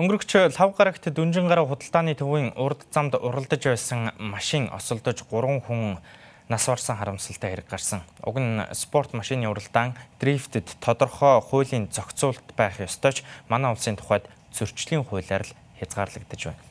Өнгөрөгч 0.00 0.58
лав 0.58 0.70
гарагт 0.74 1.06
дүнжин 1.06 1.46
гараа 1.46 1.66
худалдааны 1.70 2.18
төвийн 2.18 2.50
урд 2.58 2.82
замд 2.90 3.14
уралдаж 3.14 3.62
байсан 3.62 4.10
машин 4.18 4.66
осолдож 4.74 5.22
3 5.22 5.62
хүн 5.62 6.02
нас 6.48 6.66
барсан 6.66 6.96
харамсалтай 6.96 7.54
хэрэг 7.54 7.68
гарсан. 7.70 8.02
Уг 8.26 8.40
нь 8.40 8.64
спорт 8.74 9.14
машины 9.14 9.46
уралдаан 9.46 9.94
дрифтэд 10.18 10.66
тодорхой 10.80 11.38
хуулийн 11.38 11.92
зохицуулт 11.94 12.42
байх 12.56 12.80
ёстой 12.80 13.12
ч 13.12 13.22
манай 13.46 13.70
улсын 13.70 13.94
тухайд 13.94 14.26
зөрчлийн 14.50 15.04
хуулиар 15.04 15.46
л 15.46 15.54
хязгаарлагдаж 15.78 16.42
байна. 16.48 16.69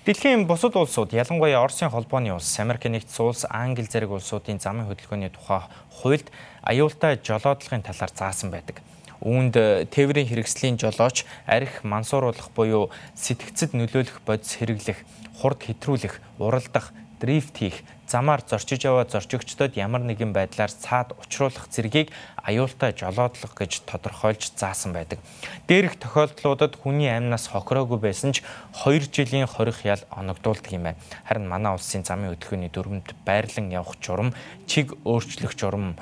Дэлхийн 0.00 0.48
бусад 0.48 0.80
улсууд 0.80 1.12
ялангуяа 1.12 1.60
Оросын 1.60 1.92
холбооны 1.92 2.32
улс, 2.32 2.56
Америк 2.56 2.88
нэгдсэн 2.88 3.20
улс, 3.20 3.44
Англи 3.44 3.84
зэрэг 3.84 4.08
улсуудын 4.08 4.56
замын 4.56 4.88
хөдөлгөөний 4.88 5.28
тухай 5.28 5.68
хуульд 5.92 6.32
аюултай 6.64 7.20
жолоодлогын 7.20 7.84
талаар 7.84 8.08
заасан 8.08 8.48
байдаг. 8.48 8.80
Үүнд 9.20 9.60
тээврийн 9.92 10.24
хэрэгслийн 10.24 10.80
жолооч 10.80 11.28
арх 11.44 11.84
мансууруулах 11.84 12.48
буюу 12.56 12.88
сэтгцэд 13.12 13.76
нөлөөлөх 13.76 14.24
бодис 14.24 14.56
хэрэглэх, 14.56 15.04
хурд 15.36 15.68
хэтрүүлэх, 15.68 16.16
уралдах, 16.40 16.96
дрифт 17.20 17.60
хийх, 17.60 17.84
замаар 18.10 18.42
зорчиж 18.42 18.82
яваа 18.90 19.06
зорчигчдод 19.06 19.78
ямар 19.78 20.02
нэгэн 20.02 20.34
байдлаар 20.34 20.74
цаад 20.74 21.14
учруулах 21.22 21.70
зэргийг 21.70 22.10
аюултай 22.42 22.90
жолоодлого 22.90 23.54
гэж 23.54 23.86
тодорхойлж 23.86 24.50
заасан 24.58 24.90
байдаг. 24.90 25.22
Дээрх 25.70 25.94
тохиолдлуудад 26.02 26.74
хүний 26.74 27.06
амнаас 27.06 27.46
хохироогүй 27.54 28.02
байсан 28.02 28.34
ч 28.34 28.42
2 28.82 29.14
жилийн 29.14 29.46
хорих 29.46 29.86
ял 29.86 30.02
оногдуулдаг 30.10 30.74
юм 30.74 30.90
байна. 30.90 30.98
Харин 31.22 31.46
манай 31.46 31.70
улсын 31.70 32.02
замын 32.02 32.34
хөдөлгөөний 32.34 32.70
дүрмд 32.74 33.14
байрлан 33.22 33.70
явах 33.70 33.94
журам, 34.02 34.34
чиг 34.66 34.98
өөрчлөх 35.06 35.54
журам 35.54 35.94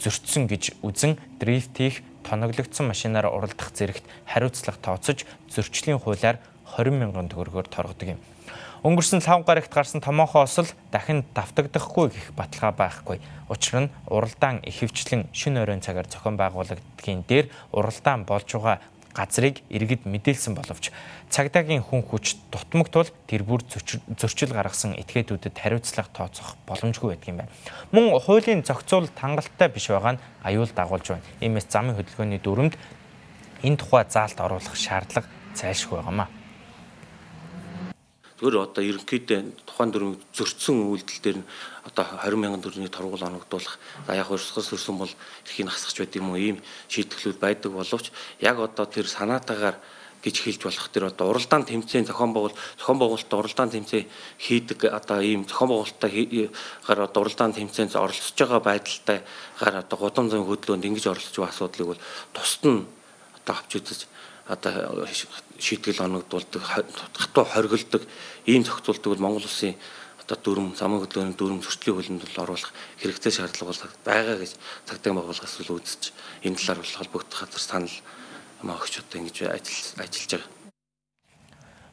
зөрчсөн 0.00 0.48
гэж 0.48 0.80
үзэн 0.80 1.20
дрифт 1.36 1.76
хийх, 1.76 2.00
тоноглогдсон 2.24 2.88
машинаар 2.88 3.28
уралдах 3.28 3.68
зэрэгт 3.76 4.04
хариуцлага 4.24 4.80
тооцож 4.80 5.28
зөрчлийн 5.52 6.00
хуулиар 6.00 6.40
20 6.76 6.96
мянган 6.96 7.28
төгрөгөөр 7.28 7.68
торгодог 7.68 8.16
юм. 8.16 8.20
Өнгөрсөн 8.80 9.20
5 9.20 9.44
гарагт 9.44 9.68
гарсан 9.68 10.00
томоохон 10.00 10.48
осол 10.48 10.68
дахин 10.88 11.20
давтагдахгүй 11.36 12.08
гэх 12.16 12.32
баталгаа 12.32 12.72
байхгүй. 12.72 13.20
Учир 13.52 13.84
нь 13.84 13.92
уралдаан 14.08 14.64
ихэвчлэн 14.64 15.28
шин 15.36 15.60
оройн 15.60 15.84
цагаар 15.84 16.08
зохион 16.08 16.40
байгуулагддгийн 16.40 17.28
дээр 17.28 17.52
уралдаан 17.76 18.24
болж 18.24 18.48
байгаа 18.48 18.80
газрыг 19.12 19.60
иргэд 19.68 20.08
мэдээлсэн 20.08 20.56
боловч 20.56 20.96
цагдаагийн 21.28 21.84
хүн 21.84 22.08
хүч 22.08 22.40
дутмагтул 22.48 23.12
тэр 23.28 23.44
бүр 23.44 23.60
зөрчил 23.68 24.56
гаргасан 24.56 24.96
этгээдүүдэд 24.96 25.60
хариуцлага 25.60 26.08
тооцох 26.16 26.56
боломжгүй 26.64 27.20
байдаг 27.20 27.28
юм 27.28 27.38
байна. 27.44 27.52
Мөн 27.92 28.16
хуулийн 28.16 28.64
зохицуулалт 28.64 29.12
хангалттай 29.12 29.68
биш 29.68 29.92
байгаа 29.92 30.16
нь 30.16 30.22
аюул 30.40 30.72
дагуулж 30.72 31.20
байна. 31.20 31.26
Иймээс 31.44 31.68
замын 31.68 32.00
хөдөлгөөний 32.00 32.40
дүрмд 32.40 32.80
энэ 33.60 33.76
тухай 33.76 34.08
заалт 34.08 34.40
оруулах 34.40 34.72
шаардлага 34.72 35.28
зайлшгүй 35.52 36.00
байгаамаа. 36.00 36.39
Зөвхөн 38.40 38.64
одоо 38.64 38.80
ерөнхийдөө 38.80 39.68
тухайн 39.68 39.90
дүрмийг 39.92 40.24
зөрчсөн 40.32 40.88
үйлдэл 40.88 41.20
дээр 41.20 41.38
нь 41.44 41.48
одоо 41.84 42.04
20 42.24 42.40
мянган 42.40 42.64
төгрөгийн 42.64 42.88
торгуул 42.88 43.20
оногдуулах 43.20 43.76
за 44.08 44.16
яг 44.16 44.32
урсгал 44.32 44.64
сөрсөн 44.64 44.96
бол 44.96 45.12
эрхийг 45.44 45.68
хасгах 45.68 46.08
байд 46.08 46.16
юм 46.16 46.32
уу? 46.32 46.40
Ийм 46.40 46.56
шийтгэлүүд 46.88 47.36
байдаг 47.36 47.70
боловч 47.76 48.08
яг 48.40 48.56
одоо 48.56 48.88
тэр 48.88 49.04
санаатаагаар 49.04 49.76
гэж 50.24 50.36
хэлж 50.40 50.60
болох 50.64 50.88
тэр 50.92 51.04
одоо 51.08 51.32
уралдаан 51.32 51.64
тэмцээн 51.64 52.08
зохион 52.08 52.32
байгуул 52.32 52.56
зохион 52.76 52.98
байгуулалтад 53.00 53.40
уралдаан 53.40 53.70
тэмцээн 53.72 54.08
хийдэг 54.36 54.88
одоо 54.92 55.18
ийм 55.24 55.48
зохион 55.48 55.68
байгуулалтаар 55.72 57.00
одоо 57.08 57.20
уралдаан 57.24 57.56
тэмцээнд 57.56 57.96
оролцож 57.96 58.36
байгаа 58.36 58.60
байдалтай 58.60 59.18
гар 59.60 59.74
одоо 59.80 59.96
гудам 59.96 60.28
зам 60.28 60.44
хөдлөөнд 60.44 60.84
ингэж 60.84 61.04
оролцож 61.08 61.36
байгаа 61.40 61.52
асуудлыг 61.56 61.88
бол 61.88 62.04
тусад 62.36 62.64
нь 62.68 62.84
одоо 63.40 63.54
авч 63.56 63.72
үзэж 63.80 64.00
одоо 64.50 65.06
шийтгэл 65.58 66.02
оногдуулдаг 66.02 66.62
хатуу 67.14 67.44
хоригддаг 67.46 68.02
ийм 68.50 68.66
зохицуулдаг 68.66 69.10
бол 69.14 69.24
Монгол 69.24 69.46
улсын 69.46 69.78
одоо 70.18 70.36
дүрм 70.42 70.74
замын 70.74 71.00
хөдөлгөөний 71.00 71.38
дүрм 71.38 71.62
зөрчлийн 71.62 71.96
хөлөнд 71.96 72.22
бол 72.26 72.42
оруулах 72.44 72.72
хэрэгтэй 72.98 73.32
шаардлага 73.32 73.70
бол 73.70 73.82
байгаа 74.04 74.36
гэж 74.42 74.52
цагдаагийн 74.86 75.18
байгууллагаас 75.18 75.54
л 75.62 75.74
үзэж 75.78 76.02
энэ 76.46 76.58
талаар 76.58 76.82
бол 76.82 76.98
холбогдох 76.98 77.40
газар 77.46 77.62
санал 77.62 77.96
өгч 78.62 78.94
одоо 78.98 79.16
ингэж 79.22 79.36
ажиллаж 79.46 80.30
байгаа. 80.34 80.59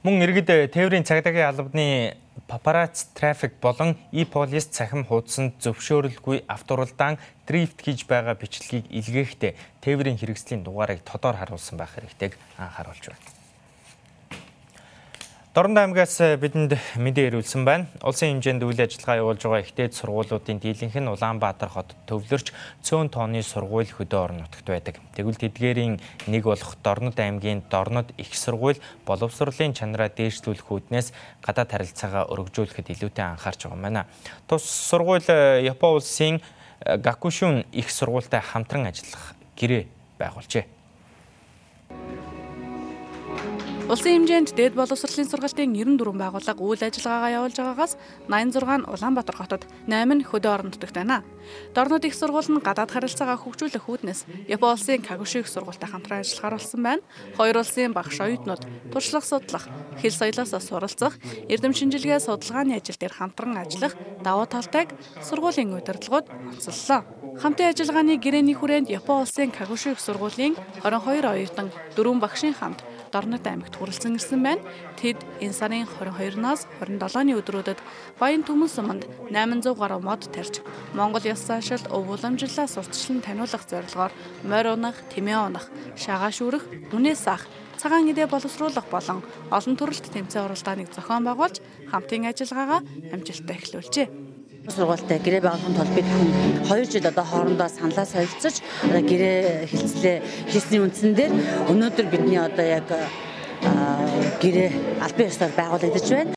Мөн 0.08 0.24
иргэд 0.24 0.72
тээврийн 0.72 1.04
цагдаагийн 1.04 1.52
албаны 1.52 2.15
папарац 2.48 3.12
трафик 3.12 3.60
болон 3.60 4.00
e-police 4.15 4.72
цахим 4.72 5.04
хуудсанд 5.04 5.60
зөвшөөрөлгүй 5.60 6.48
авторулдаан 6.48 7.20
дрифт 7.43 7.84
хийж 7.84 8.08
байгаа 8.08 8.39
бичлэгийг 8.39 8.88
илгээхдээ 8.88 9.84
тээврийн 9.84 10.15
хэрэгслийн 10.15 10.63
дугаарыг 10.63 11.04
тодор 11.04 11.36
харуулсан 11.36 11.76
байх 11.76 11.91
хэрэгтэйг 11.91 12.39
анхааруулж 12.56 13.04
байна. 13.04 13.37
Дорнод 15.58 15.80
аймгаас 15.82 16.22
бидэнд 16.38 16.78
мэдээ 17.02 17.34
ирүүлсэн 17.34 17.65
байна. 17.65 17.89
Улсын 18.06 18.38
хэмжээнд 18.38 18.62
үйл 18.62 18.78
ажиллагаа 18.78 19.17
явуулж 19.26 19.41
байгаа 19.41 19.65
ихтэйд 19.65 19.98
сургуулиудын 19.98 20.62
дийлэнх 20.62 20.93
нь 20.93 21.10
Улаанбаатар 21.10 21.74
хот 21.74 21.98
төвлөрч 22.06 22.54
цөөн 22.86 23.10
тооны 23.10 23.41
сургууль 23.41 23.89
хөдөө 23.89 24.22
орон 24.22 24.46
нутагт 24.46 24.70
байдаг. 24.70 25.02
Тэгвэл 25.17 25.41
тэдгээрийн 25.41 25.98
нэг 26.30 26.43
болох 26.46 26.78
Дорнод 26.86 27.17
аймгийн 27.17 27.65
Дорнод 27.74 28.13
их 28.22 28.38
сургууль 28.38 28.78
боловсролын 29.10 29.74
чанараа 29.74 30.13
дээшлүүлэх 30.13 30.70
үүднээс 30.70 31.10
гадаад 31.41 31.74
харилцаагаа 31.74 32.30
өргөжүүлэхэд 32.38 32.93
илүүтэй 32.93 33.26
анхаарч 33.26 33.65
байгаа 33.65 33.82
юм 33.82 33.82
байна. 33.82 34.06
Тус 34.46 34.62
сургууль 34.62 35.26
Япон 35.26 35.98
улсын 35.98 36.38
Гакушун 36.86 37.65
их 37.74 37.89
сургуультай 37.89 38.46
хамтран 38.46 38.93
ажиллах 38.93 39.34
гэрээ 39.58 39.89
байгуулжээ. 40.22 40.76
Улсын 43.88 44.28
хэмжээнд 44.28 44.52
дээд 44.60 44.76
боловсролын 44.76 45.32
сургалтын 45.32 45.71
94 45.71 46.12
байгууллага 46.19 46.60
үйл 46.60 46.84
ажиллагаагаа 46.84 47.36
явуулж 47.39 47.56
байгаагаас 47.56 47.93
86 48.28 48.84
нь 48.84 48.84
Улаанбаатар 48.84 49.36
хотод, 49.39 49.63
8 49.88 50.12
нь 50.12 50.28
хөдөө 50.28 50.52
орон 50.52 50.76
нутагт 50.76 50.91
байна. 50.91 51.23
Дорнод 51.71 52.04
их 52.04 52.12
сургууль 52.12 52.52
нь 52.52 52.60
гадаад 52.60 52.91
харилцаагаа 52.91 53.39
хөгжүүлэх 53.39 53.88
үүднээс 53.88 54.52
Япон 54.52 54.76
улсын 54.76 55.00
Кагуши 55.00 55.39
их 55.39 55.47
сургуультай 55.47 55.88
хамтран 55.88 56.19
ажиллахаар 56.19 56.60
болсон 56.60 56.84
байна. 56.84 57.02
Хоёр 57.39 57.63
улсын 57.63 57.95
багш 57.95 58.19
оюутнууд 58.19 58.67
туршлага 58.91 59.23
судлах, 59.23 59.71
хэл 60.04 60.12
соёлоос 60.12 60.52
суралцах, 60.67 61.15
эрдэм 61.47 61.71
шинжилгээ 61.71 62.19
судалгааны 62.19 62.76
ажил 62.76 63.00
дээр 63.00 63.15
хамтран 63.15 63.56
ажиллах 63.56 63.95
давуу 64.19 64.52
талтайг 64.52 64.91
сургуулийн 65.23 65.71
удирдлагууд 65.71 66.28
онцоллоо. 66.28 67.08
Хамтын 67.39 67.71
ажиллагааны 67.71 68.19
гэрээний 68.19 68.58
хүрээнд 68.60 68.91
Япон 68.91 69.23
улсын 69.23 69.56
Кагуши 69.56 69.95
их 69.95 70.04
сургуулийн 70.04 70.60
22 70.84 71.23
оюутан, 71.23 71.71
4 71.95 72.19
багшийн 72.19 72.52
хамт 72.52 72.84
Дорнод 73.17 73.41
аймагт 73.49 73.73
хүрэлцэн 73.73 74.21
ирсэн 74.21 74.45
байна. 74.45 74.62
Тэд 74.93 75.17
энэ 75.41 75.58
сарын 75.58 75.89
22-наас 75.89 76.69
27-ны 76.77 77.34
өдрүүдэд 77.41 77.82
Баян 78.21 78.45
Түмэн 78.45 78.69
суманд 78.69 79.10
800 79.34 79.73
гаруй 79.73 80.06
мод 80.06 80.30
тарьж 80.30 80.62
Монгол 80.93 81.25
ёс 81.25 81.41
заншил 81.41 81.82
өв 81.89 82.13
уламжлалаа 82.13 82.69
сурталчлан 82.69 83.25
таниулах 83.25 83.65
зорилгоор 83.65 84.13
морь 84.45 84.69
унах, 84.69 85.01
тэмээ 85.10 85.49
унах, 85.49 85.65
шагаа 85.97 86.30
шүүрэх, 86.30 86.93
үнээс 86.93 87.25
ах 87.25 87.49
цагаан 87.82 88.06
идэ 88.06 88.30
боловсруулах 88.30 88.86
болон 88.93 89.25
олон 89.49 89.73
төрөлт 89.73 90.13
тэмцээн 90.13 90.45
уралдааныг 90.45 90.93
зохион 90.93 91.25
байгуулж 91.25 91.58
хамтын 91.89 92.30
ажиллагаагаа 92.30 92.82
амжилттай 93.17 93.58
эхлүүлжээ 93.58 94.26
сургуультай 94.71 95.19
гэрээ 95.23 95.41
байгуулахын 95.47 96.08
хүн 96.12 96.30
2 96.67 96.91
жил 96.91 97.08
одоо 97.08 97.23
хоорондоо 97.23 97.69
саналаа 97.71 98.06
солилцож 98.06 98.56
гэрээ 98.91 99.71
хилцлээ 99.71 100.17
хийсний 100.51 100.82
үндсэн 100.84 101.12
дээр 101.15 101.34
өнөөдөр 101.71 102.08
бидний 102.12 102.39
одоо 102.39 102.65
яг 102.67 102.88
гэрээ 104.43 104.69
албан 105.01 105.27
ёсоор 105.32 105.53
байгуулагдаж 105.56 106.08
байна. 106.12 106.34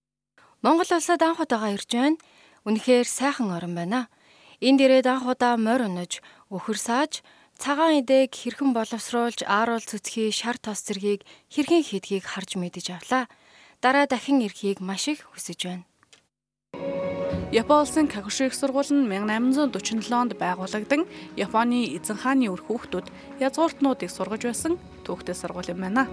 Монгол 0.62 0.90
улсад 0.94 1.22
анх 1.22 1.42
удаага 1.42 1.74
ирж 1.74 1.90
байна. 1.90 2.16
Үнэхээр 2.68 3.08
сайхан 3.08 3.50
орн 3.50 3.74
байна. 3.74 4.00
Энд 4.60 4.80
ирээд 4.84 5.08
анх 5.08 5.24
удаа 5.24 5.56
морь 5.56 5.88
унаж, 5.88 6.20
өхөр 6.52 6.76
сааж, 6.76 7.24
цагаан 7.56 8.04
идэг 8.04 8.28
хэрхэн 8.36 8.76
боловсруулж, 8.76 9.40
ааруул 9.48 9.80
цэцгий, 9.80 10.28
шар 10.28 10.60
тос 10.60 10.84
зэргийг 10.84 11.24
хэрхэн 11.48 11.80
хийдгийг 11.80 12.24
харж 12.28 12.60
мэдэж 12.60 12.86
авлаа. 12.92 13.24
Дараа 13.80 14.04
дахин 14.04 14.44
ирэхийг 14.44 14.84
маш 14.84 15.08
их 15.08 15.24
хүсэж 15.32 15.60
байна. 15.64 15.89
Япон 17.52 17.82
улсын 17.82 18.06
Кагуши 18.06 18.46
их 18.46 18.54
сургууль 18.54 18.94
нь 18.94 19.10
1847 19.10 20.14
онд 20.14 20.38
байгуулагдан 20.38 21.02
Японы 21.34 21.82
эзэн 21.98 22.14
хааны 22.22 22.46
өр 22.46 22.62
хүүхдүүд 22.62 23.10
язгууртнуудыг 23.42 24.06
сургаж 24.06 24.46
байсан 24.46 24.78
түүхтэй 25.02 25.34
сургууль 25.34 25.74
юм 25.74 25.82
байна. 25.82 26.06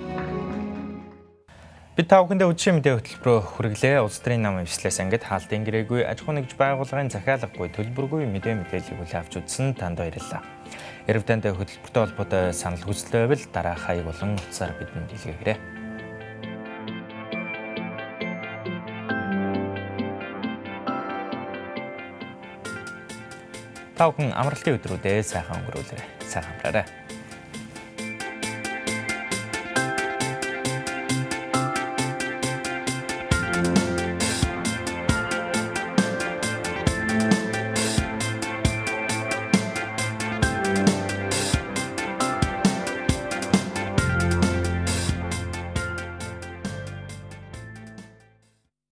Бид 1.94 2.10
та 2.10 2.26
бүхэндээ 2.26 2.50
үдшийн 2.50 2.82
мэдээ 2.82 3.22
хөтөлбөрөөр 3.22 3.46
хүргэлээ. 3.54 4.02
Улс 4.02 4.18
төрийн 4.18 4.50
нам 4.50 4.66
эвслээс 4.66 4.98
ангид 4.98 5.30
хаалтын 5.30 5.62
гэрээгүй 5.62 6.10
аж 6.10 6.26
ахуй 6.26 6.42
нэгж 6.42 6.58
байгууллагын 6.58 7.14
захиалгагүй 7.14 7.70
төлбөргүй 7.70 8.26
мэдээ 8.26 8.58
мэдээллийг 8.58 8.98
хүлээн 8.98 9.22
авч 9.22 9.38
үзсэн 9.38 9.78
танд 9.78 10.02
баярлалаа. 10.02 10.42
Танд 11.06 11.46
хөтөлбөртэй 11.54 12.02
холбоотой 12.02 12.50
санал 12.50 12.82
хүсэлт 12.82 13.14
байвал 13.14 13.46
дараах 13.54 13.86
хаяг 13.86 14.10
болон 14.10 14.42
утсаар 14.42 14.74
бидэнд 14.74 15.14
илгээгээрэй. 15.14 15.77
Та 23.98 24.12
бүхэн 24.14 24.30
амралтын 24.38 24.78
өдрүүдээ 24.78 25.26
сайхан 25.26 25.58
өнгөрүүлээрэй. 25.58 26.06
Сайхан 26.30 26.54
амраарай. 26.54 27.07